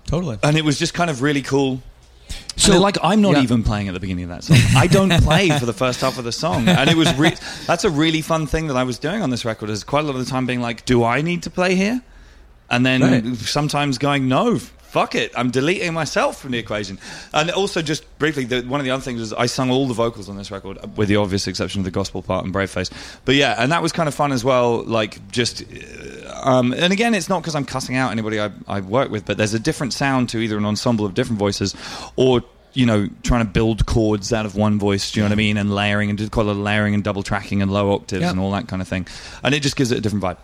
[0.07, 0.39] totally.
[0.43, 1.83] and it was just kind of really cool.
[2.57, 3.43] So- like, I'm not Yeah.
[3.43, 4.59] even playing at the beginning of that song.
[4.77, 7.37] I don't play for the first half of the song, and it was re-
[7.67, 9.71] that's a really fun thing that I was doing on this record.
[9.71, 12.03] Is quite a lot of the time being like, "Do I need to play here?"
[12.71, 13.37] And then Right.
[13.39, 16.99] sometimes going, "No, fuck it, I'm deleting myself from the equation."
[17.33, 19.95] And also, just briefly, the, one of the other things is I sung all the
[19.95, 22.91] vocals on this record, with the obvious exception of the gospel part and Brave Face.
[23.25, 24.83] But yeah, and that was kind of fun as well.
[24.85, 28.81] Like, just uh, um, and again, it's not because I'm cussing out anybody I, I
[28.81, 31.75] work with, but there's a different sound to either an ensemble of different voices
[32.17, 32.43] or
[32.75, 35.11] you know trying to build chords out of one voice.
[35.11, 35.57] Do you know what I mean?
[35.57, 38.23] And layering and did quite a lot of layering and double tracking and low octaves
[38.23, 38.31] Yeah.
[38.31, 39.07] and all that kind of thing.
[39.43, 40.39] And it just gives it a different vibe.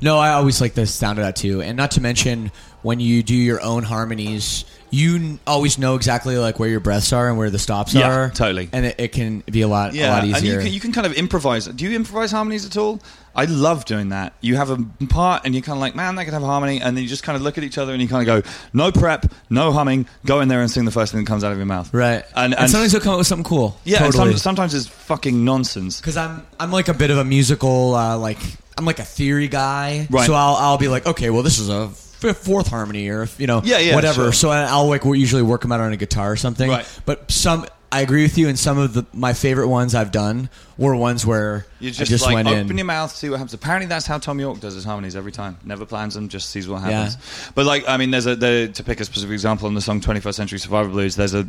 [0.00, 2.50] No, I always like the sound of that too, and not to mention
[2.82, 7.28] when you do your own harmonies, you always know exactly like where your breaths are
[7.28, 8.30] and where the stops Yeah, are.
[8.30, 8.68] totally.
[8.72, 10.54] and it, it can be a lot, a Yeah, lot and easier.
[10.54, 11.66] you can, you can kind of improvise.
[11.66, 13.00] Do you improvise harmonies at all?
[13.34, 14.32] I love doing that.
[14.40, 14.78] You have a
[15.10, 17.08] part, and you're kind of like, man, that could have a harmony, and then you
[17.08, 19.72] just kind of look at each other, and you kind of go, no prep, no
[19.72, 21.92] humming, go in there and sing the first thing that comes out of your mouth.
[21.92, 23.78] right, And, and, and, sometimes you'll come up with something cool.
[23.84, 24.32] yeah, and totally.
[24.32, 26.00] some, sometimes it's fucking nonsense.
[26.00, 28.38] Because I'm I'm like a bit of a musical uh, like
[28.78, 30.06] I'm like a theory guy.
[30.08, 30.26] Right.
[30.26, 31.88] So I'll I'll be like, okay, well this is a
[32.20, 34.24] fourth harmony or if, you know Yeah, yeah, whatever.
[34.24, 34.32] sure.
[34.32, 36.68] So I'll like usually work them out on a guitar or something.
[36.70, 37.00] Right.
[37.04, 38.48] But some I agree with you.
[38.48, 42.10] And some of the my favorite ones I've done were ones where You I just,
[42.10, 42.76] just like went open in.
[42.76, 43.54] your mouth, see what happens.
[43.54, 45.56] Apparently, that's how Thom Yorke does his harmonies every time.
[45.64, 47.04] Never plans them, just sees what Yeah.
[47.04, 47.16] happens.
[47.54, 50.00] But like, I mean, there's a the, to pick a specific example on the song
[50.00, 51.46] "21st Century Survivor Blues." There's a,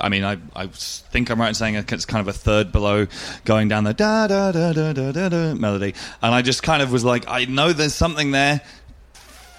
[0.00, 3.06] I mean, I I think I'm right in saying it's kind of a third below,
[3.44, 6.82] going down the da da da da da da da melody, and I just kind
[6.82, 8.62] of was like, I know there's something there.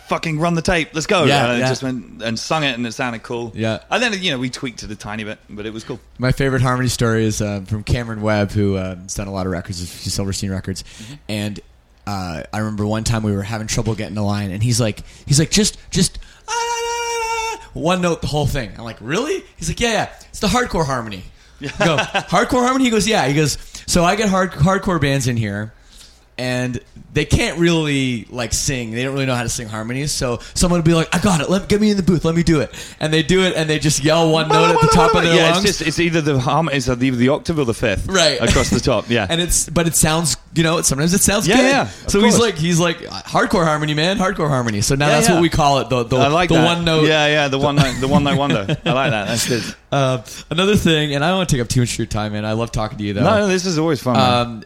[0.08, 1.24] Fucking run the tape, let's go!
[1.24, 1.68] Yeah, and yeah.
[1.68, 3.52] just went and sung it, and it sounded cool.
[3.56, 3.80] Yeah.
[3.90, 6.00] and then you know we tweaked it a tiny bit, but it was cool.
[6.20, 9.46] My favorite harmony story is uh, from Cameron Webb, who uh, has done a lot
[9.46, 11.14] of records, he's Silverstein Records, Mm-hmm.
[11.30, 11.60] and
[12.08, 15.02] uh, I remember one time we were having trouble getting a line, and he's like,
[15.26, 18.72] he's like, just, just ah, ah, ah, ah," one note the whole thing.
[18.78, 19.44] I'm like, really?
[19.58, 21.24] He's like, yeah, yeah, it's the hardcore harmony.
[21.62, 22.84] I go hardcore harmony.
[22.86, 23.26] He goes, yeah.
[23.28, 25.74] He goes, so I get hard hardcore bands in here.
[26.38, 26.80] And
[27.14, 28.92] they can't really like sing.
[28.92, 30.12] They don't really know how to sing harmonies.
[30.12, 31.50] So someone would be like, "I got it.
[31.50, 32.26] Let get me in the booth.
[32.26, 34.82] Let me do it." And they do it, and they just yell one note at
[34.82, 35.64] the top of their yeah, lungs.
[35.64, 38.42] it's just it's either the harm it's either the octave or the fifth, Right.
[38.42, 39.06] across the top.
[39.10, 41.66] Yeah, and it's but it sounds you know sometimes it sounds Yeah, good.
[41.66, 44.82] yeah, so he's like he's like hardcore harmony, man, hardcore harmony.
[44.82, 45.36] So now Yeah, that's yeah.
[45.36, 45.90] what we call it.
[45.90, 46.66] The the, I like the that.
[46.66, 47.08] one note.
[47.08, 48.78] Yeah, yeah, the one note, the one note wonder.
[48.86, 49.28] I like that.
[49.28, 49.64] That's good.
[49.96, 50.22] Uh,
[50.52, 52.44] another thing, and I don't want to take up too much of your time, man.
[52.44, 53.24] I love talking to you though.
[53.24, 54.18] No, no, this is always fun.
[54.18, 54.64] um,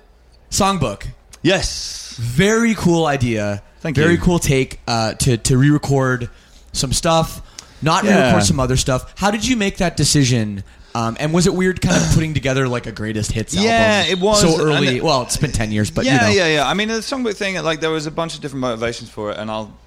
[0.49, 1.05] songbook.
[1.41, 3.63] Yes, very cool idea.
[3.81, 4.03] Thank you.
[4.03, 4.21] very you.
[4.21, 6.29] cool take uh, to to re-record
[6.73, 7.41] some stuff,
[7.81, 8.19] not Yeah.
[8.23, 9.13] re-record some other stuff.
[9.17, 10.63] How did you make that decision?
[10.95, 13.69] Um, and was it weird, kind of putting together like a greatest hits album?
[13.69, 14.99] Yeah, it was, so early.
[15.01, 16.43] well, it's been ten years, but yeah, you know.
[16.45, 16.67] yeah, yeah.
[16.67, 19.37] I mean, the songbook thing, like, there was a bunch of different motivations for it,
[19.37, 19.77] and I'll.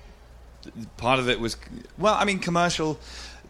[0.97, 1.57] Part of it was,
[1.99, 3.01] well, I mean, commercial.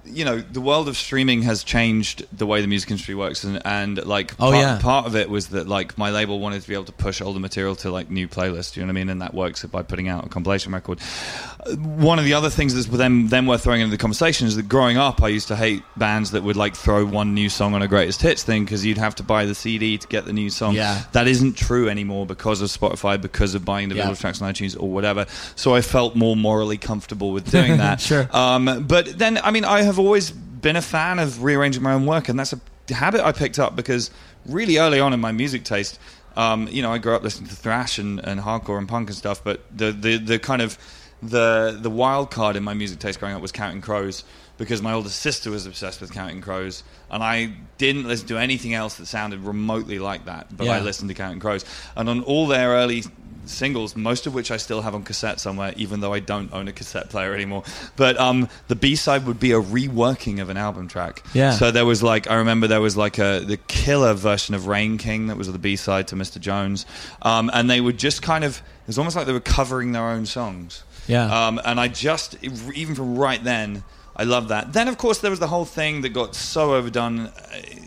[0.05, 3.63] You know, the world of streaming has changed the way the music industry works, and,
[3.65, 4.79] and like, Oh, part, yeah.
[4.81, 7.39] part of it was that like my label wanted to be able to push older
[7.39, 8.77] material to like new playlists.
[8.77, 9.09] You know what I mean?
[9.11, 10.99] And that works by putting out a compilation record.
[11.65, 14.57] Uh, One of the other things that's then then worth throwing into the conversation is
[14.57, 17.75] that growing up, I used to hate bands that would like throw one new song
[17.75, 20.33] on a greatest hits thing because you'd have to buy the CD to get the
[20.33, 20.75] new song.
[20.75, 21.03] Yeah.
[21.13, 24.21] That isn't true anymore because of Spotify, because of buying individual Yeah.
[24.21, 25.27] tracks on iTunes or whatever.
[25.55, 28.01] So I felt more morally comfortable with doing that.
[28.01, 28.29] Sure.
[28.37, 32.07] Um, but then, I mean, I have always been a fan of rearranging my own
[32.07, 32.61] work, and that's a
[32.95, 34.11] habit I picked up because
[34.47, 35.99] really early on in my music taste,
[36.37, 39.17] um, you know, I grew up listening to thrash and, and hardcore and punk and
[39.17, 40.79] stuff, but the, the, the kind of
[41.23, 44.25] the the wild card in my music taste growing up was Counting Crows
[44.59, 48.75] because my older sister was obsessed with Counting Crows, and I didn't listen to anything
[48.75, 50.55] else that sounded remotely like that.
[50.57, 51.65] But I listened to Counting Crows,
[51.97, 53.05] and on all their early
[53.45, 56.69] singles, most of which I still have on cassette somewhere, even though I don't own
[56.69, 57.65] a cassette player anymore.
[57.97, 61.23] But um, the B side would be a reworking of an album track.
[61.35, 61.53] Yeah.
[61.53, 64.99] So there was like I remember there was like a the killer version of Rain
[64.99, 66.41] King that was the B side to Mr.
[66.41, 66.87] Jones,
[67.23, 70.09] um, and they would just kind of it was almost like they were covering their
[70.09, 70.85] own songs.
[71.07, 71.47] Yeah.
[71.47, 73.85] Um, and I just even from right then.
[74.15, 74.73] I love that.
[74.75, 77.21] Then, of course, there was the whole thing that got so overdone.
[77.29, 77.33] uh,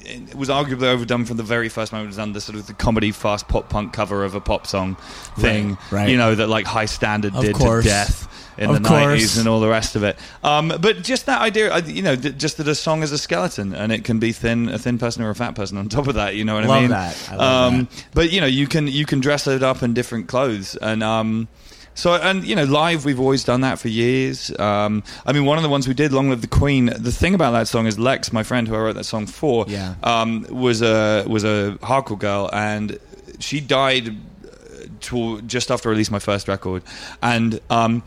[0.06, 2.34] It was arguably overdone from the very first moment it was done.
[2.34, 4.96] The sort of the comedy fast pop punk cover of a pop song
[5.38, 5.70] thing.
[5.92, 6.10] Right, right.
[6.10, 7.84] You know that like Hi-Standard Of did course.
[7.86, 9.02] to death in Of the course.
[9.02, 10.18] nineties and all the rest of it.
[10.44, 13.92] Um, but just that idea, you know, just that a song is a skeleton and
[13.92, 16.36] it can be thin, a thin person or a fat person on top of that.
[16.36, 16.90] You know what I mean?
[16.90, 17.30] that.
[17.32, 18.06] I love um, that.
[18.16, 21.04] But you know, you can you can dress it up in different clothes and.
[21.04, 21.48] Um,
[21.96, 24.52] so and you know, live we've always done that for years.
[24.60, 27.34] Um, I mean, one of the ones we did, "Long Live the Queen." The thing
[27.34, 29.96] about that song is Lex, my friend who I wrote that song for, Yeah.
[30.04, 33.00] um, was a was a hardcore girl, and
[33.40, 36.84] she died uh, to, just after I released my first record,
[37.24, 37.60] and.
[37.70, 38.04] Um,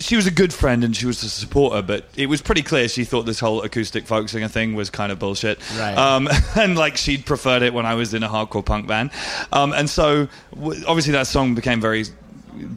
[0.00, 2.88] she was a good friend and she was a supporter, but it was pretty clear
[2.88, 5.60] she thought this whole acoustic folk singer thing was kind of bullshit.
[5.78, 5.94] Right.
[5.96, 9.10] Um, and like she'd preferred it when I was in a hardcore punk band.
[9.52, 12.06] Um, and so w- obviously that song became very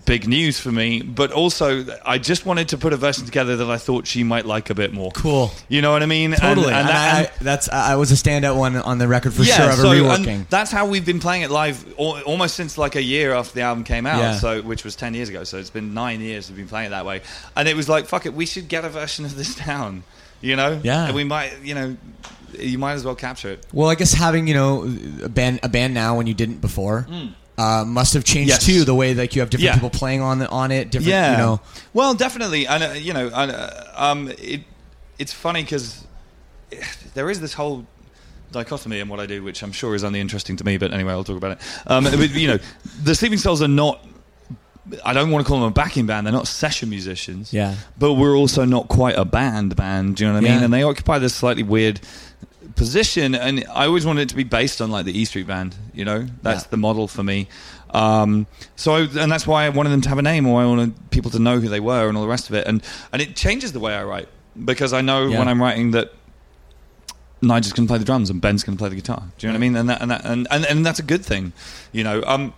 [0.05, 3.69] big news for me, but also I just wanted to put a version together that
[3.69, 5.11] I thought she might like a bit more.
[5.11, 5.51] Cool.
[5.69, 6.31] You know what I mean?
[6.31, 6.67] Totally.
[6.67, 9.43] and And that- and- I, that's I was a standout one on the record for
[9.43, 9.65] yeah, sure.
[9.67, 10.47] Of a so reworking.
[10.49, 13.61] that's how we've been playing it live al- almost since like a year after the
[13.61, 14.35] album came out, Yeah.
[14.37, 15.43] so which was ten years ago.
[15.43, 17.21] So it's been nine years we've been playing it that way,
[17.55, 20.03] and it was like, fuck it, we should get a version of this down.
[20.41, 20.79] You know?
[20.83, 21.05] Yeah.
[21.07, 21.97] And we might, you know,
[22.59, 23.65] you might as well capture it.
[23.73, 24.83] Well, I guess having you know
[25.23, 27.27] a band a band now when you didn't before hmm.
[27.57, 28.65] Uh, must have changed Yes.
[28.65, 28.83] too.
[28.83, 29.73] The way like you have different Yeah.
[29.75, 30.91] people playing on the, on it.
[30.91, 31.61] Different, you know.
[31.93, 34.61] Well, definitely, and uh, you know, and, uh, um, it
[35.17, 36.05] it's funny because
[37.13, 37.85] there is this whole
[38.51, 40.77] dichotomy in what I do, which I'm sure is only interesting to me.
[40.77, 41.59] But anyway, I'll talk about it.
[41.87, 42.59] Um, but, you know,
[43.03, 44.05] the Sleeping Souls are not.
[45.03, 46.27] I don't want to call them a backing band.
[46.27, 47.51] They're not session musicians.
[47.51, 47.73] Yeah.
[47.97, 50.17] But we're also not quite a band band.
[50.17, 50.59] Do you know what I mean?
[50.59, 50.65] Yeah.
[50.65, 52.01] And they occupy this slightly weird
[52.75, 53.35] position.
[53.35, 55.75] And I always wanted it to be based on like the E Street Band.
[55.93, 56.69] You know, that's Yeah.
[56.71, 57.47] the model for me.
[57.91, 60.65] Um, so, I, and that's why I wanted them to have a name, or I
[60.65, 62.67] wanted people to know who they were, and all the rest of it.
[62.67, 62.81] And
[63.13, 64.27] and it changes the way I write
[64.65, 65.39] because I know Yeah.
[65.39, 66.11] when I'm writing that
[67.41, 69.23] Nigel's going to play the drums and Ben's going to play the guitar.
[69.37, 69.75] Do you know what I mean?
[69.75, 71.53] And that, and, that, and, and and that's a good thing,
[71.91, 72.23] you know.
[72.25, 72.53] Um,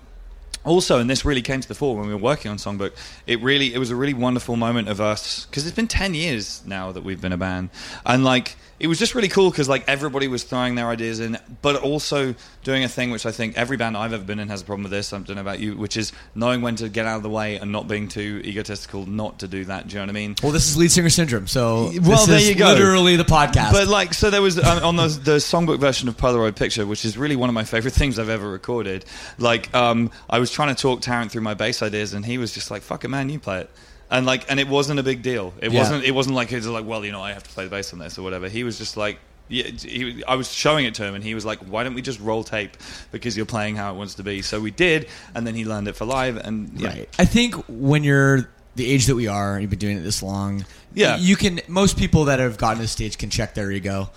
[0.64, 2.92] also, and this really came to the fore when we were working on Songbook.
[3.26, 6.62] It really, it was a really wonderful moment of us because it's been ten years
[6.66, 7.70] now that we've been a band,
[8.06, 11.38] and like it was just really cool because like everybody was throwing their ideas in,
[11.62, 14.62] but also doing a thing which I think every band I've ever been in has
[14.62, 15.14] a problem with this.
[15.14, 17.58] I don't know about you, which is knowing when to get out of the way
[17.58, 19.88] and not being too egotistical not to do that.
[19.88, 20.36] Do you know what I mean?
[20.44, 22.68] Well, this is lead singer syndrome, so Well, this there is you go.
[22.68, 23.72] Literally the podcast.
[23.72, 27.04] But like, so there was um, on the, the songbook version of Polaroid Picture, which
[27.06, 29.06] is really one of my favorite things I've ever recorded.
[29.40, 32.54] Like, um, I was trying to talk Tarrant through my bass ideas, and he was
[32.54, 33.70] just like, "Fuck it, man, you play it."
[34.10, 35.54] And like, and it wasn't a big deal.
[35.62, 35.80] It Yeah.
[35.80, 36.04] wasn't.
[36.06, 37.92] It wasn't like it was like, well, you know, I have to play the bass
[37.94, 38.48] on this or whatever.
[38.50, 41.46] He was just like, Yeah, he, I was showing it to him, and he was
[41.46, 42.76] like, "Why don't we just roll tape?
[43.14, 45.88] Because you're playing how it wants to be." So we did, and then he learned
[45.88, 46.90] it for live, and yeah.
[46.90, 47.10] Right.
[47.18, 50.22] I think when you're the age that we are, and you've been doing it this
[50.22, 51.16] long, Yeah.
[51.16, 51.62] you can.
[51.70, 54.10] Most people that have gotten to the stage can check their ego.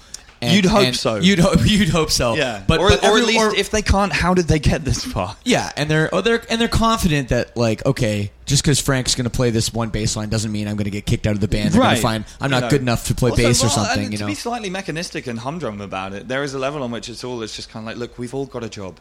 [0.42, 1.16] And- You'd hope so.
[1.20, 1.58] You'd hope.
[1.64, 2.34] You'd hope so.
[2.34, 4.58] Yeah, But or, but or every- at least or- if they can't, how did they
[4.58, 5.36] get this far?
[5.44, 9.24] Yeah, and they're oh, they're and they're confident that like okay, just because Frank's going
[9.24, 11.40] to play this one bass line doesn't mean I'm going to get kicked out of
[11.40, 11.74] the band.
[11.74, 12.70] They're find I'm You not know.
[12.70, 14.04] good enough to play Also, bass or something.
[14.04, 16.82] and You to know, be slightly mechanistic and humdrum about it, there is a level
[16.82, 17.42] on which it's all.
[17.42, 18.98] It's just kind of like, look, we've all got a job.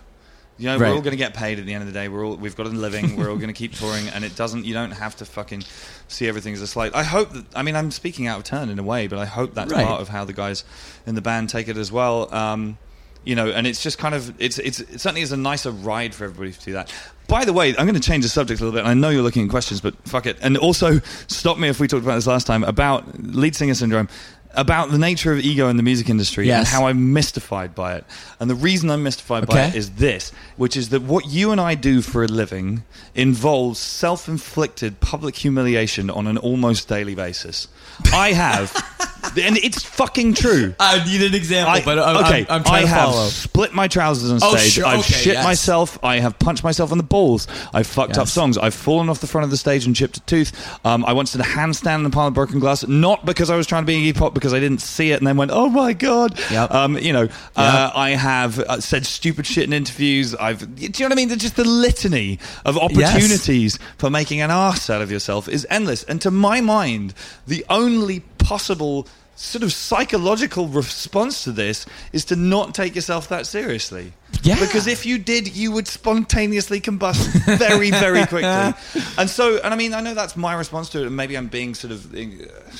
[0.60, 0.90] You know, Right.
[0.90, 2.10] we're all going to get paid at the end of the day.
[2.10, 3.16] We're all we've got a living.
[3.16, 4.66] we're all going to keep touring, and it doesn't.
[4.66, 5.64] You don't have to fucking
[6.10, 6.94] see everything as a slight.
[6.94, 7.46] I hope that.
[7.56, 9.86] I mean, I'm speaking out of turn in a way, but I hope that's Right.
[9.86, 10.66] part of how the guys
[11.08, 12.34] in the band take it as well.
[12.34, 12.78] Um,
[13.24, 16.14] you know, and it's just kind of it's it's it certainly is a nicer ride
[16.14, 16.92] for everybody to do that.
[17.28, 18.88] By the way, I'm going to change the subject a little bit.
[18.88, 20.38] I know you're looking at questions, but fuck it.
[20.42, 24.10] And also, stop me if we talked about this last time about lead singer syndrome,
[24.56, 28.06] about the nature of ego in the music industry and how I'm mystified by it.
[28.40, 31.62] And the reason I'm mystified by it is this, which is that what you and
[31.62, 32.84] I do for a living
[33.14, 37.68] involves self-inflicted public humiliation on an almost daily basis.
[38.12, 38.74] I have,
[39.42, 40.74] and it's fucking true.
[40.80, 43.28] I need an example, I, but I'm, okay, I'm, I'm I to have follow.
[43.28, 44.72] split my trousers on Oh, stage.
[44.72, 45.44] sure, I've okay, shit yes.
[45.44, 45.98] myself.
[46.04, 47.48] I have punched myself on the balls.
[47.74, 48.58] I've fucked up songs.
[48.58, 50.52] I've fallen off the front of the stage and chipped a tooth.
[50.86, 53.56] Um, I once did a handstand in a pile of broken glass, not because I
[53.56, 55.70] was trying to be Iggy Pop, because I didn't see it and then went, "Oh
[55.70, 56.72] my god!" Yep.
[56.72, 60.34] Um, you know, uh, I have uh, said stupid shit in interviews.
[60.36, 61.28] I've, do you know what I mean?
[61.28, 66.04] There's just the litany of opportunities for making an ass out of yourself is endless.
[66.04, 67.14] And to my mind,
[67.48, 68.20] the only
[68.50, 74.12] possible sort of psychological response to this is to not take yourself that seriously.
[74.42, 74.60] Yeah.
[74.60, 77.24] Because if you did, you would spontaneously combust
[77.58, 78.74] very, very quickly.
[79.20, 81.48] And so, and I mean, I know that's my response to it, and maybe I'm
[81.48, 82.72] being sort of, uh,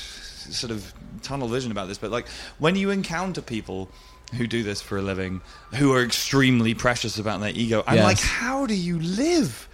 [0.52, 0.92] sort of
[1.22, 2.26] tunnel vision about this, but like
[2.58, 3.88] when you encounter people
[4.36, 5.40] who do this for a living,
[5.74, 8.04] who are extremely precious about their ego, I'm Yes.
[8.04, 9.68] like, how do you live?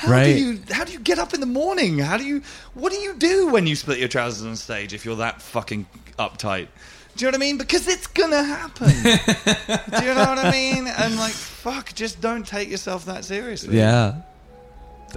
[0.00, 0.32] How Right.
[0.32, 1.98] do you how do you get up in the morning?
[1.98, 2.40] How do you
[2.74, 5.86] what do you do when you split your trousers on stage if you're that fucking
[6.18, 6.68] uptight?
[7.16, 7.58] Do you know what I mean?
[7.58, 8.88] Because it's gonna happen.
[9.02, 10.86] do you know what I mean?
[10.86, 13.76] And like, fuck, just don't take yourself that seriously.
[13.76, 14.22] yeah.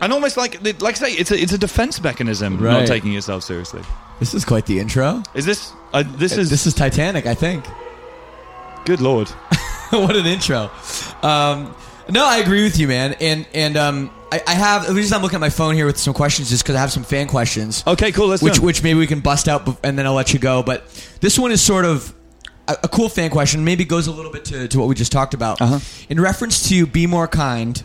[0.01, 3.43] And almost like like I say, it's a it's a defense mechanism not taking yourself
[3.43, 3.83] seriously.
[4.19, 5.23] This is quite the intro.
[5.33, 7.63] Is this uh, this is this is Titanic, I think.
[8.85, 9.29] good lord.
[9.91, 10.69] what an intro.
[11.21, 11.73] Um,
[12.09, 13.13] no, I agree with you, man.
[13.21, 15.99] And and um, I, I have the reason I'm looking at my phone here with
[15.99, 17.83] some questions is because I have some fan questions.
[17.85, 18.27] Okay, cool.
[18.27, 18.65] Let's which do it.
[18.65, 20.63] which maybe we can bust out, bef- and then I'll let you go.
[20.63, 20.87] But
[21.21, 22.11] this one is sort of
[22.67, 23.63] a, a cool fan question.
[23.63, 25.61] Maybe goes a little bit to, to what we just talked about.
[25.61, 25.79] Uh-huh.
[26.09, 27.83] In reference to "Be More Kind,"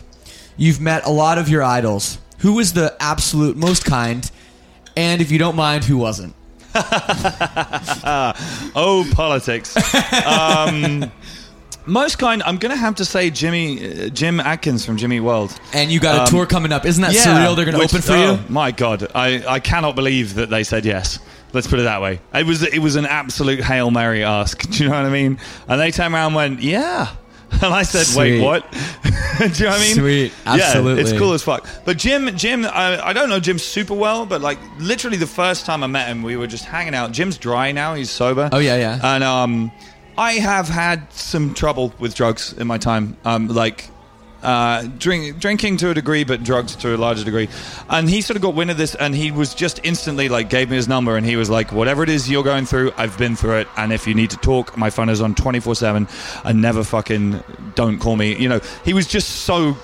[0.56, 2.16] you've met a lot of your idols.
[2.38, 4.30] Who was the absolute most kind?
[4.96, 6.34] And if you don't mind, who wasn't?
[8.74, 9.76] Oh, politics.
[10.24, 11.10] um,
[11.88, 12.42] most kind.
[12.44, 15.58] I'm gonna have to say Jimmy uh, Jim Adkins from Jimmy World.
[15.72, 16.84] And you got a Um, tour coming up.
[16.84, 17.56] Isn't that surreal?
[17.56, 18.38] They're going to open for oh, you.
[18.48, 21.18] My God, I, I cannot believe that they said yes.
[21.52, 22.20] Let's put it that way.
[22.34, 24.58] It was it was an absolute hail mary ask.
[24.70, 25.38] Do you know what I mean?
[25.66, 27.08] And they turned around and went, "Yeah."
[27.62, 28.40] And I said, Sweet.
[28.40, 29.94] "Wait, what?" Do you know what I mean?
[29.94, 30.32] Sweet.
[30.44, 31.02] Absolutely.
[31.02, 31.66] Yeah, it's cool as fuck.
[31.86, 35.64] But Jim, Jim, I, I don't know Jim super well, but like literally the first
[35.64, 37.12] time I met him, we were just hanging out.
[37.12, 38.50] Jim's dry now; he's sober.
[38.52, 39.00] Oh, yeah, yeah.
[39.02, 39.72] And um,
[40.18, 43.16] I have had some trouble with drugs in my time.
[43.24, 43.88] Um, like
[44.42, 47.48] uh, drink, drinking to a degree, but drugs to a larger degree.
[47.88, 50.70] And he sort of got wind of this, and he was just instantly like gave
[50.70, 53.36] me his number, and he was like, "Whatever it is you're going through, I've been
[53.36, 56.08] through it, and if you need to talk, my phone is on 24 seven,
[56.44, 57.40] and never fucking
[57.76, 59.76] don't call me." You know, he was just so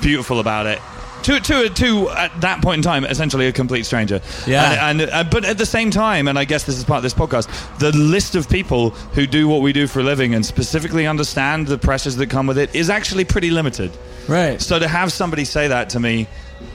[0.00, 0.80] beautiful about it.
[1.22, 4.20] To, to, to at that point in time, essentially a complete stranger.
[4.46, 4.88] Yeah.
[4.88, 7.02] And, and uh, but at the same time, and I guess this is part of
[7.02, 7.48] this podcast,
[7.80, 11.66] the list of people who do what we do for a living and specifically understand
[11.66, 13.90] the pressures that come with it is actually pretty limited.
[14.28, 14.60] Right.
[14.62, 16.28] So to have somebody say that to me,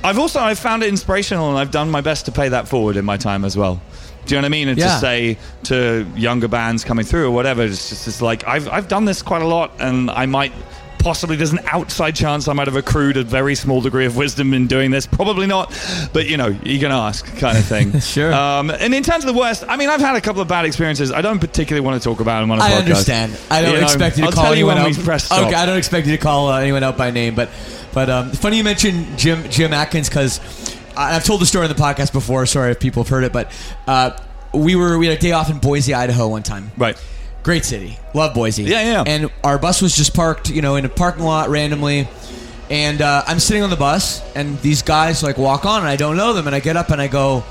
[0.04, 2.98] I've also I've found it inspirational, and I've done my best to pay that forward
[2.98, 3.82] in my time as well.
[4.26, 4.68] Do you know what I mean?
[4.68, 4.88] And Yeah.
[4.96, 8.88] to say to younger bands coming through or whatever, it's just it's like I've I've
[8.90, 10.52] done this quite a lot, and I might.
[11.02, 14.54] Possibly, there's an outside chance I might have accrued a very small degree of wisdom
[14.54, 15.08] in doing this.
[15.08, 15.70] Probably not,
[16.14, 18.00] but you know, you can ask, kind of thing.
[18.02, 18.34] Sure.
[18.34, 20.66] Um, and in terms of the worst, I mean, I've had a couple of bad
[20.66, 21.12] experiences.
[21.12, 22.74] I don't particularly want to talk about them on a I podcast.
[22.74, 23.38] I understand.
[23.50, 24.88] I don't You know, expect you to I'll call anyone out.
[24.96, 25.48] we press stop.
[25.48, 27.50] Okay, I don't expect you to call uh, anyone out by name, but
[27.94, 30.40] but um, funny you mentioned Jim Jim Adkins because
[30.96, 32.46] I've told the story on the podcast before.
[32.46, 33.52] Sorry if people have heard it, but
[33.88, 34.18] uh,
[34.54, 36.72] we were we had a day off in Boise, Idaho, one time.
[36.78, 37.02] Right.
[37.44, 38.64] Great city, love Boise.
[38.64, 39.04] Yeah, yeah.
[39.08, 42.08] And our bus was just parked, you know, in a parking lot randomly.
[42.70, 45.96] And uh, I'm sitting on the bus, and these guys like walk on, and I
[45.96, 47.44] don't know them, and I get up and I go,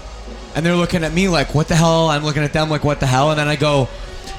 [0.55, 3.01] and they're looking at me like, "What the hell?" I'm looking at them like, "What
[3.01, 3.88] the hell?" And then I go,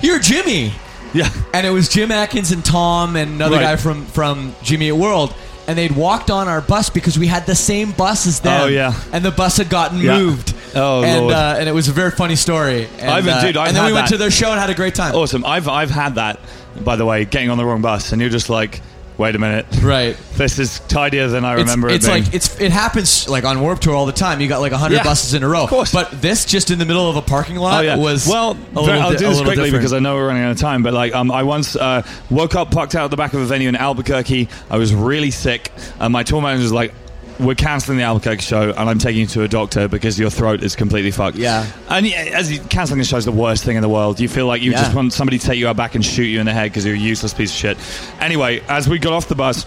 [0.01, 0.73] "You're Jimmy."
[1.13, 1.29] Yeah.
[1.53, 3.63] and it was Jim Adkins and Tom and another Right.
[3.63, 5.33] guy from from Jimmy Eat World.
[5.71, 8.63] And they'd walked on our bus because we had the same bus as them.
[8.63, 8.93] Oh, yeah.
[9.13, 10.17] and the bus had gotten Yeah.
[10.17, 10.53] moved.
[10.75, 11.33] Oh, and Lord.
[11.33, 12.89] uh, and it was a very funny story.
[12.99, 14.15] And, I've- uh, dude, I've and then had we went that.
[14.15, 15.15] to their show and had a great time.
[15.15, 15.45] Awesome.
[15.45, 16.41] I've I've had that,
[16.83, 18.81] by the way, getting on the wrong bus, and you're just like,
[19.21, 20.17] wait a minute, Right.
[20.33, 22.23] this is tidier than I It's, remember it's it being.
[22.25, 24.41] like it's it happens like on Warped Tour all the time.
[24.41, 25.63] You got like hundred Yeah, buses in a row.
[25.63, 25.91] of course.
[25.93, 27.95] But this just in the middle of a parking lot Oh yeah.
[27.97, 28.51] was well.
[28.51, 29.73] a very- little I'll di- do this quickly different.
[29.73, 30.83] because I know we're running out of time.
[30.83, 33.45] But like, um, I once uh, woke up, parked out at the back of a
[33.45, 34.49] venue in Albuquerque.
[34.69, 36.93] I was really sick, and my tour manager was like.
[37.39, 40.61] We're cancelling the Albuquerque show, and I'm taking you to a doctor because your throat
[40.61, 41.37] is completely fucked.
[41.37, 41.65] Yeah.
[41.89, 44.19] and as you, cancelling the show is the worst thing in the world.
[44.19, 44.81] You feel like you Yeah.
[44.83, 46.85] just want somebody to take you out back and shoot you in the head because
[46.85, 47.77] you're a useless piece of shit.
[48.19, 49.65] Anyway, as we got off the bus,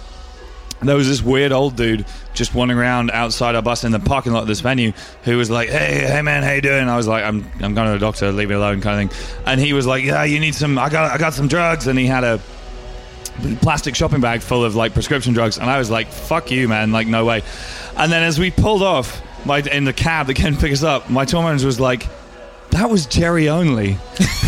[0.83, 2.05] there was this weird old dude
[2.35, 4.93] just wandering around outside our bus in the parking lot of this venue
[5.23, 7.87] who was like, "Hey, hey man, how you doing?" I was like, "I'm I'm going
[7.87, 9.41] to the doctor, leave me alone," kind of thing.
[9.47, 10.79] And he was like, "Yeah, you need some.
[10.79, 12.39] I got I got some drugs." And he had a
[13.61, 16.93] plastic shopping bag full of like prescription drugs, and I was like, "Fuck you, man!
[16.93, 17.43] Like, no way."
[17.97, 20.83] And then as we pulled off my in the cab that came to pick us
[20.83, 22.07] up, my tour manager was like,
[22.71, 23.99] "That was Jerry Only."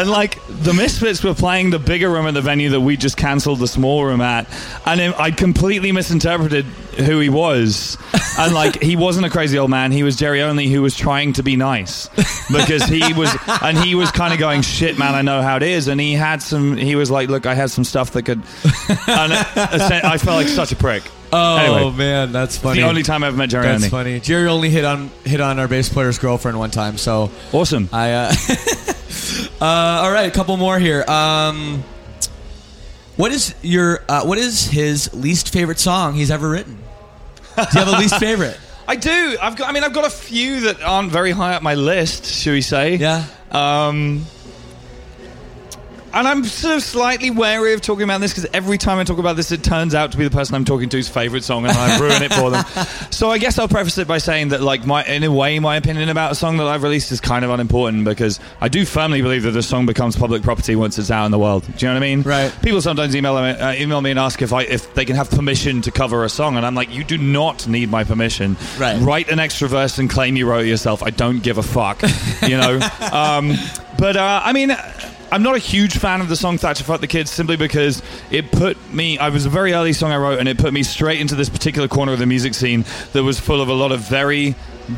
[0.00, 3.16] and like the Misfits were playing the bigger room at the venue that we just
[3.16, 4.46] cancelled the small room at,
[4.86, 7.98] and it- I completely misinterpreted who he was,
[8.38, 9.92] and like he wasn't a crazy old man.
[9.92, 12.08] He was Jerry Only who was trying to be nice
[12.50, 15.62] because he was, and he was kind of going, "Shit, man, I know how it
[15.62, 16.76] is," and he had some.
[16.76, 18.38] He was like, "Look, I had some stuff that could,"
[19.08, 21.02] and uh, I felt like such a prick.
[21.32, 21.96] Oh Anyway.
[21.98, 22.80] man, that's funny.
[22.80, 23.88] The only time I ever met Jerry that's Only.
[23.90, 24.20] funny.
[24.20, 26.96] Jerry Only hit on hit on our bass player's girlfriend one time.
[26.98, 27.88] So Awesome.
[27.92, 28.12] I.
[28.12, 28.34] Uh,
[29.60, 31.02] uh, all right, a couple more here.
[31.08, 31.82] Um,
[33.16, 36.76] what is your uh, what is his least favorite song he's ever written?
[37.56, 38.58] Do you have a least favorite?
[38.86, 39.36] I do.
[39.40, 39.68] I've got.
[39.68, 42.26] I mean, I've got a few that aren't very high up my list.
[42.26, 42.96] Should we say?
[42.96, 43.24] Yeah.
[43.50, 44.26] Um,
[46.16, 49.18] and I'm sort of slightly wary of talking about this because every time I talk
[49.18, 51.76] about this, it turns out to be the person I'm talking to's favorite song, and
[51.76, 52.64] I ruin it for them.
[53.16, 55.76] So I guess I'll preface it by saying that, like, my in a way, my
[55.76, 59.22] opinion about a song that I've released is kind of unimportant because I do firmly
[59.22, 61.64] believe that a song becomes public property once it's out in the world.
[61.64, 62.22] Do you know what I mean?
[62.22, 62.52] Right.
[62.62, 65.30] People sometimes email me, uh, email me and ask if I if they can have
[65.30, 68.56] permission to cover a song, and I'm like, you do not need my permission.
[68.78, 69.00] Right.
[69.00, 71.02] Write an extra verse and claim you wrote it yourself.
[71.02, 72.02] I don't give a fuck.
[72.46, 72.78] You know.
[73.12, 73.54] um,
[73.98, 74.76] but uh, I mean.
[75.32, 78.00] I'm not a huge fan of the song Thatcher Fuck the Kids simply because
[78.30, 79.18] it put me.
[79.18, 81.48] I was a very early song I wrote, and it put me straight into this
[81.48, 84.54] particular corner of the music scene that was full of a lot of very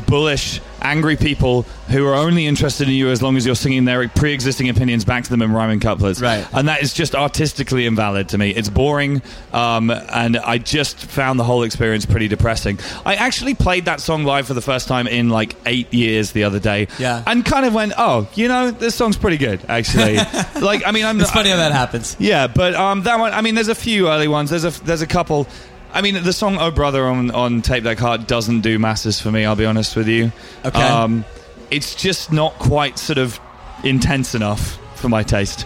[0.07, 4.07] bullish, angry people who are only interested in you as long as you're singing their
[4.09, 6.21] pre existing opinions back to them in rhyming couplets.
[6.21, 6.47] Right.
[6.53, 8.51] And that is just artistically invalid to me.
[8.51, 9.21] It's boring,
[9.53, 12.79] um, and I just found the whole experience pretty depressing.
[13.05, 16.43] I actually played that song live for the first time in like eight years the
[16.43, 16.87] other day.
[16.97, 17.23] Yeah.
[17.25, 20.17] And kind of went, oh, you know, this song's pretty good, actually.
[20.61, 22.15] like, I mean, I'm It's funny how that happens.
[22.19, 23.33] yeah, but um, that one.
[23.33, 24.49] I mean, there's a few early ones.
[24.49, 25.47] There's a there's a couple.
[25.91, 29.31] I mean, the song "Oh Brother" on on Tape Deck Heart doesn't do masses for
[29.31, 29.45] me.
[29.45, 30.31] I'll be honest with you.
[30.65, 30.81] Okay.
[30.81, 31.25] Um,
[31.71, 33.39] it's just not quite sort of
[33.83, 35.65] intense enough for my taste.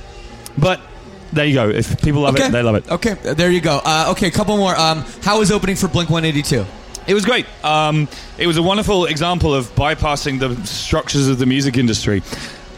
[0.58, 0.80] But
[1.32, 1.70] there you go.
[1.70, 2.48] If people love okay.
[2.48, 2.90] it, they love it.
[2.90, 3.82] Okay, there you go.
[3.84, 4.76] Uh, okay, a couple more.
[4.76, 6.66] Um, how was opening for Blink 182?
[7.06, 7.46] It was great.
[7.66, 8.08] Um,
[8.38, 12.22] it was a wonderful example of bypassing the structures of the music industry.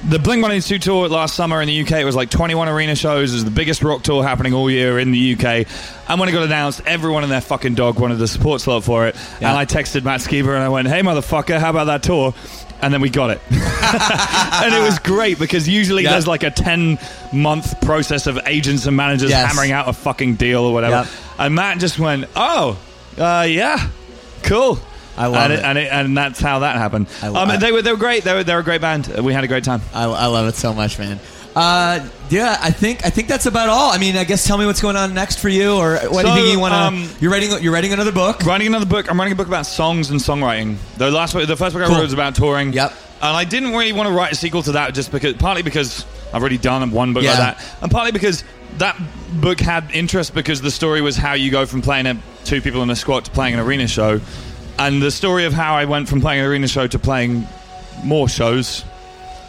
[0.08, 3.32] The Blink 182 tour last summer in the UK, it was like 21 arena shows.
[3.32, 5.66] It was the biggest rock tour happening all year in the UK.
[6.08, 9.08] And when it got announced, everyone and their fucking dog wanted a support slot for
[9.08, 9.16] it.
[9.42, 9.50] Yeah.
[9.50, 12.36] And I texted Matt Skiba and I went, hey, motherfucker, how about that tour?
[12.84, 13.42] And then we got it.
[13.50, 17.00] and it was great because usually there's like a 10
[17.34, 19.48] month process of agents and managers Yes.
[19.50, 20.98] hammering out a fucking deal or whatever.
[20.98, 21.08] Yep.
[21.40, 22.78] And Matt just went, oh,
[23.18, 23.90] uh, yeah,
[24.44, 24.78] cool.
[25.18, 25.64] I love and it.
[25.64, 27.08] and, and that's how that happened.
[27.22, 28.24] I- um, I- they were they were great.
[28.24, 29.08] They were they were a great band.
[29.24, 29.82] We had a great time.
[29.94, 31.20] I, I love it so much, man.
[31.56, 33.90] Uh, yeah, I think I think that's about all.
[33.92, 36.30] I mean, I guess tell me what's going on next for you, or what do
[36.30, 36.78] you think you want to?
[36.78, 38.44] um, you're writing you're writing another book.
[38.44, 39.10] Writing another book.
[39.10, 40.76] I'm writing a book about songs and songwriting.
[40.98, 41.96] The last the first book I Cool.
[41.96, 42.74] wrote was about touring.
[42.74, 42.92] Yep.
[43.22, 46.06] And I didn't really want to write a sequel to that, just because partly because
[46.34, 47.30] I've already done one book Yeah.
[47.40, 48.44] like that, and partly because
[48.80, 49.00] that
[49.40, 52.84] book had interest because the story was how you go from playing a, two people
[52.84, 54.20] in a squat to playing an arena show,
[54.78, 57.48] and the story of how I went from playing an arena show to playing
[58.04, 58.84] more shows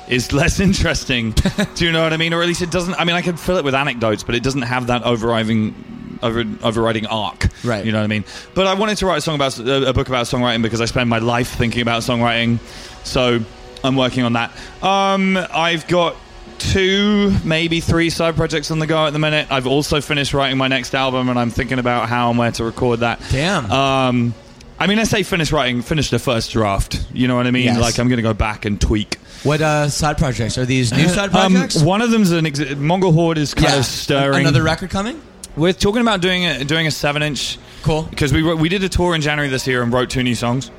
[0.09, 1.33] is less interesting.
[1.75, 2.33] Do you know what I mean?
[2.33, 2.95] Or at least it doesn't.
[2.95, 6.45] I mean, I can fill it with anecdotes, but it doesn't have that overriding, over,
[6.63, 7.49] overriding arc.
[7.65, 7.85] Right.
[7.85, 8.25] You know what I mean?
[8.55, 11.11] But I wanted to write a song about a book about songwriting because I spend
[11.11, 12.59] my life thinking about songwriting.
[13.05, 13.41] So
[13.85, 14.53] I'm working on that.
[14.83, 16.17] Um, I've got
[16.59, 19.49] two, maybe three side projects on the go at the minute.
[19.51, 22.65] I've also finished writing my next album, and I'm thinking about how and where to
[22.65, 23.21] record that.
[23.31, 23.71] Damn.
[23.71, 24.35] Um,
[24.79, 27.07] I mean, I say finish writing, finish the first draft.
[27.15, 27.65] You know what I mean?
[27.65, 27.81] Yes.
[27.81, 30.93] Like I'm going to go back and tweak What uh, side projects are these?
[30.93, 31.81] New side Um, projects?
[31.83, 33.79] one of them's an ex- Mongol Horde is kind Yeah.
[33.79, 34.41] of stirring.
[34.41, 35.21] Another record coming.
[35.57, 38.03] We're talking about doing a, doing a seven inch Cool.
[38.03, 40.71] because we we did a tour in January this year and wrote two new songs.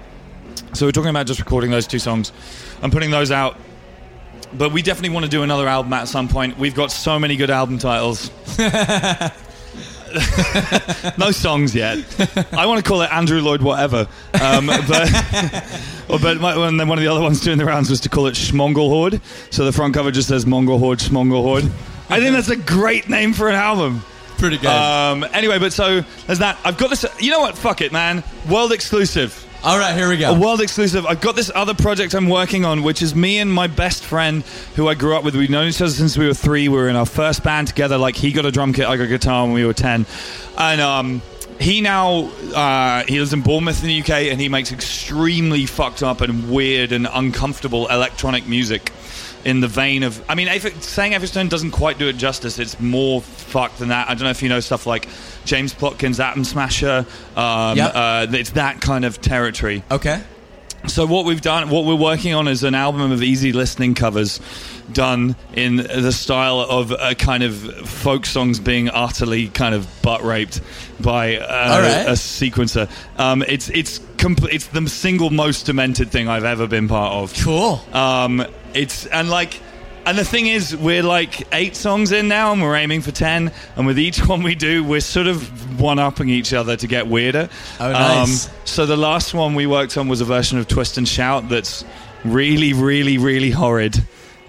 [0.74, 2.32] So we're talking about just recording those two songs
[2.84, 3.58] and putting those out.
[4.54, 6.60] But we definitely want to do another album at some point.
[6.60, 8.30] We've got so many good album titles.
[11.18, 11.98] no songs yet.
[12.54, 14.08] I want to call it Andrew Lloyd whatever.
[14.42, 15.10] Um, but
[16.22, 18.28] but my, and then one of the other ones doing the rounds was to call
[18.28, 19.22] it Schmongel Horde.
[19.50, 21.66] So the front cover just says Mongol Horde, Schmongel Horde.
[22.10, 24.04] I think that's a great name for an album.
[24.38, 24.70] Pretty good.
[24.70, 26.60] Um, anyway, but so there's that.
[26.64, 27.06] I've got this.
[27.20, 27.58] You know what?
[27.58, 28.24] Fuck it, man.
[28.48, 29.47] World exclusive.
[29.64, 30.32] All right, here we go.
[30.34, 31.06] A world exclusive.
[31.06, 34.44] I've got this other project I'm working on, which is me and my best friend
[34.76, 35.36] who I grew up with.
[35.36, 36.70] We've known each other since we were three.
[36.70, 37.98] We were in our first band together.
[37.98, 40.06] Like he got a drum kit, I got a guitar when we were ten,
[40.58, 41.22] and um,
[41.60, 46.04] he now uh, he lives in Bournemouth in the UK, and he makes extremely fucked
[46.04, 48.92] up and weird and uncomfortable electronic music.
[49.46, 52.60] In the vein of, I mean, Aphex- saying Everstone doesn't quite do it justice.
[52.60, 54.10] It's more fucked than that.
[54.10, 55.08] I don't know if you know stuff like
[55.46, 57.06] James Plotkin's Atom Smasher.
[57.36, 57.92] Um, Yep.
[57.96, 59.84] uh, it's that kind of territory.
[59.90, 60.22] okay.
[60.86, 64.40] So what we've done, what we're working on, is an album of easy listening covers,
[64.94, 67.56] done in the style of a kind of
[67.90, 70.62] folk songs being utterly kind of butt raped
[71.02, 72.08] by uh, right.
[72.08, 72.90] a sequencer.
[73.20, 77.34] Um, it's it's compl- it's the single most demented thing I've ever been part of.
[77.44, 77.82] Cool.
[77.92, 78.46] Um,
[78.78, 79.60] it's and like,
[80.06, 83.52] and the thing is, we're like eight songs in now, and we're aiming for ten.
[83.76, 87.08] And with each one we do, we're sort of one upping each other to get
[87.08, 87.50] weirder.
[87.80, 88.48] Oh, nice.
[88.48, 91.50] Um, so the last one we worked on was a version of Twist and Shout
[91.50, 91.84] that's
[92.24, 94.02] really, really, really horrid.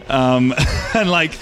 [0.09, 0.55] Um,
[0.95, 1.33] and like.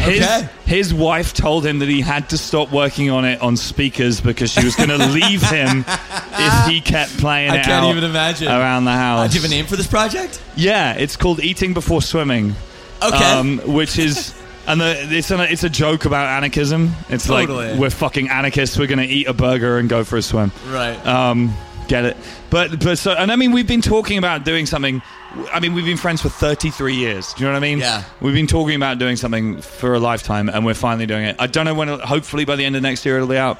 [0.00, 0.48] His, Okay.
[0.66, 4.50] his wife told him that he had to stop working on it on speakers because
[4.50, 8.04] she was going to leave him if he kept playing I it can't out even
[8.04, 8.48] imagine.
[8.48, 9.30] around the Uh, house.
[9.30, 10.40] do you have a name for this project?
[10.56, 12.54] Yeah, it's called Eating Before Swimming.
[13.02, 13.24] Okay.
[13.24, 14.34] Um, which is.
[14.66, 16.92] And the, it's, an, it's a joke about anarchism.
[17.08, 17.70] It's Totally.
[17.72, 18.78] like we're fucking anarchists.
[18.78, 20.52] We're going to eat a burger and go for a swim.
[20.68, 20.94] right.
[21.06, 21.54] Um,
[21.88, 22.16] get it?
[22.50, 25.02] But but so and I mean we've been talking about doing something.
[25.52, 27.32] I mean we've been friends for 33 years.
[27.34, 27.78] Do you know what I mean?
[27.78, 28.04] Yeah.
[28.20, 31.36] We've been talking about doing something for a lifetime, and we're finally doing it.
[31.38, 31.88] I don't know when.
[31.88, 33.58] Hopefully by the end of next year it'll be out.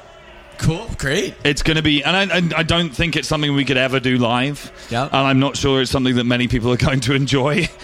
[0.61, 0.87] Cool.
[0.97, 1.33] Great.
[1.43, 3.99] It's going to be, and I, I, I don't think it's something we could ever
[3.99, 4.71] do live.
[4.89, 5.05] Yeah.
[5.05, 7.67] And I'm not sure it's something that many people are going to enjoy.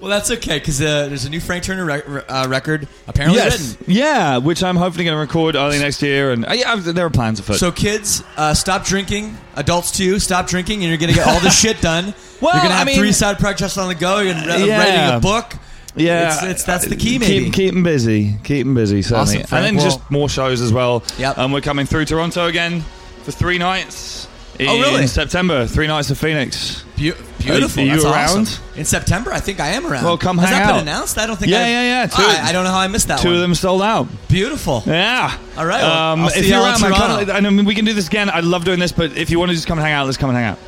[0.00, 3.76] Well, that's okay because uh, there's a new Frank Turner rec- uh, record apparently written.
[3.86, 7.10] Yeah, which I'm hopefully going to record early next year, and uh, yeah, there are
[7.10, 7.56] plans afoot.
[7.56, 9.36] So, kids, uh, stop drinking.
[9.54, 12.14] Adults too, stop drinking, and you're gonna get all this shit done.
[12.40, 14.18] Well, you're gonna I have mean- three side projects on the go.
[14.18, 14.78] You're gonna, uh, Yeah.
[14.78, 15.54] writing a book.
[15.96, 17.44] Yeah, it's, it's that's the key, maybe.
[17.46, 18.34] Keep, keep them busy.
[18.44, 19.42] Keep them busy, certainly.
[19.44, 21.02] Awesome, and then Well- just more shows as well.
[21.18, 21.38] Yep.
[21.38, 22.80] And we're coming through Toronto again
[23.24, 24.28] for three nights.
[24.58, 25.06] In Oh, really?
[25.06, 26.84] September, three nights of Phoenix.
[26.96, 27.82] Beau- beautiful.
[27.82, 28.40] Are you That's around?
[28.42, 28.62] awesome.
[28.76, 29.32] in September?
[29.32, 30.04] I think I am around.
[30.04, 30.72] Well, come Has hang that out.
[30.74, 31.16] been announced?
[31.18, 31.50] I don't think.
[31.50, 32.06] Yeah, I, yeah, yeah.
[32.06, 33.36] Two- I, I don't know how I missed that Two one.
[33.36, 34.06] of them sold out.
[34.28, 34.82] Beautiful.
[34.86, 35.36] Yeah.
[35.56, 37.32] All right, well, Um, if you're around, man, Toronto.
[37.32, 38.28] I mean, we can do this again.
[38.30, 40.18] I love doing this, but if you want to just come and hang out, let's
[40.18, 40.58] come and hang out.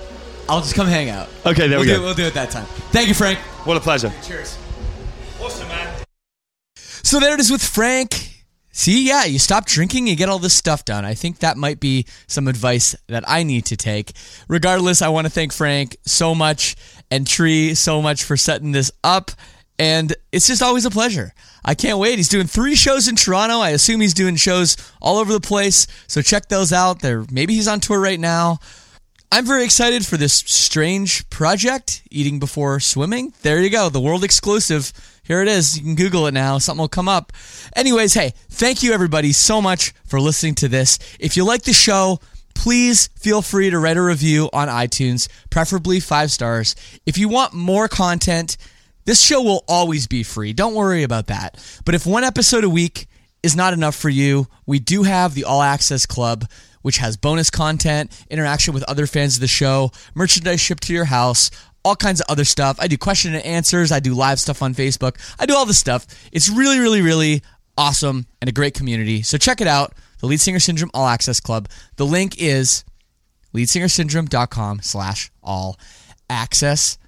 [0.49, 1.29] I'll just come hang out.
[1.47, 2.03] Okay, there we'll we do, go.
[2.05, 2.65] We'll do it that time.
[2.91, 3.39] Thank you, Frank.
[3.67, 4.13] What a pleasure.
[4.27, 4.57] Cheers.
[5.45, 6.05] Awesome, man.
[6.77, 8.45] So there it is with Frank.
[8.73, 11.05] See, yeah, you stop drinking, you get all this stuff done.
[11.05, 14.13] I think that might be some advice that I need to take.
[14.49, 16.77] Regardless, I want to thank Frank so much
[17.11, 19.33] and Tree so much for setting this up.
[19.79, 21.35] And it's just always a pleasure.
[21.63, 22.17] I can't wait.
[22.17, 23.59] He's doing three shows in Toronto.
[23.59, 25.87] I assume he's doing shows all over the place.
[26.07, 27.01] So check those out.
[27.01, 28.61] There, maybe he's on tour right now.
[29.31, 33.35] I'm very excited for this strange project, Eating Before Swimming.
[33.43, 34.93] There you go, the world exclusive.
[35.25, 35.77] Here it is.
[35.77, 36.59] You can Google it now.
[36.59, 37.33] Something will come up.
[37.75, 40.99] Anyways, hey, thank you everybody so much for listening to this.
[41.19, 42.21] If you like the show,
[42.55, 46.77] please feel free to write a review on iTunes, preferably five stars.
[47.07, 48.57] If you want more content,
[49.07, 50.53] this show will always be free.
[50.53, 51.63] Don't worry about that.
[51.85, 53.07] But if one episode a week
[53.43, 56.47] is not enough for you, we do have the All Access Club,
[56.83, 61.07] which has bonus content, interaction with other fans of the show, merchandise shipped to your
[61.07, 61.51] house,
[61.85, 62.77] all kinds of other stuff.
[62.81, 65.79] I do question and answers, I do live stuff on Facebook, I do all this
[65.79, 66.07] stuff.
[66.33, 67.43] It's really, really, really
[67.77, 69.23] awesome and a great community.
[69.23, 71.69] So check it out, the Lead Singer Syndrome All Access Club.
[71.97, 72.85] The link is
[73.55, 75.79] leadsingersyndrome.com slash all
[76.29, 76.99] access.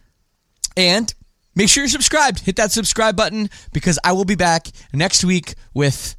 [0.77, 1.13] And
[1.55, 2.41] make sure you're subscribed.
[2.41, 6.17] Hit that subscribe button because I will be back next week with.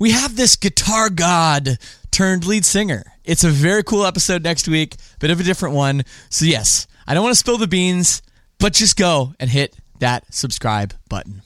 [0.00, 1.76] We have this guitar god
[2.12, 3.02] turned lead singer.
[3.24, 6.04] It's a very cool episode next week, bit of a different one.
[6.30, 8.20] So, yes, I don't want to spill the beans,
[8.58, 11.40] but just go and hit that subscribe button.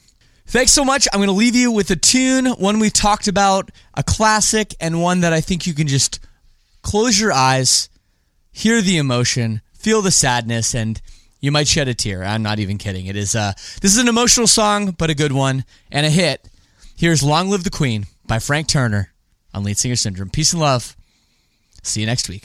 [0.47, 1.07] Thanks so much.
[1.13, 5.01] I'm going to leave you with a tune, one we talked about, a classic, and
[5.01, 6.19] one that I think you can just
[6.83, 7.89] close your eyes,
[8.51, 11.01] hear the emotion, feel the sadness, and
[11.43, 12.23] You might shed a tear.
[12.23, 13.07] I'm not even kidding.
[13.07, 13.53] It is uh
[13.83, 16.49] this is an emotional song, but a good one and a hit.
[16.97, 19.13] Here's Long Live the Queen by Frank Turner
[19.53, 20.31] on Lead Singer Syndrome.
[20.31, 20.97] Peace and love.
[21.83, 22.45] See you next week.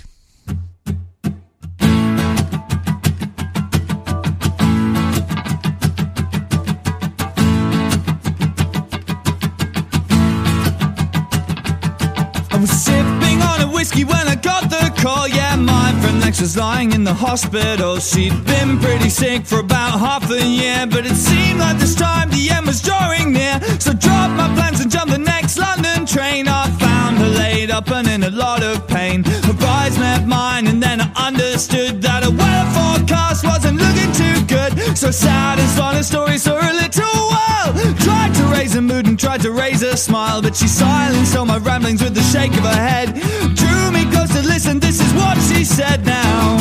[16.38, 17.98] Lex was lying in the hospital.
[17.98, 22.30] She'd been pretty sick for about half a year, but it seemed like this time
[22.30, 23.60] the end was drawing near.
[23.80, 26.48] So dropped my plans and jumped the next London train.
[26.48, 29.24] I found her laid up and in a lot of pain.
[29.24, 34.38] Her eyes met mine, and then I understood that a weather forecast wasn't looking too
[34.46, 34.96] good.
[34.96, 37.17] So sad and spun a story for a little
[38.58, 42.02] raise a mood and tried to raise a smile, but she silenced all my ramblings
[42.02, 43.14] with a shake of her head.
[43.56, 46.58] Drew me close to listen, this is what she said now.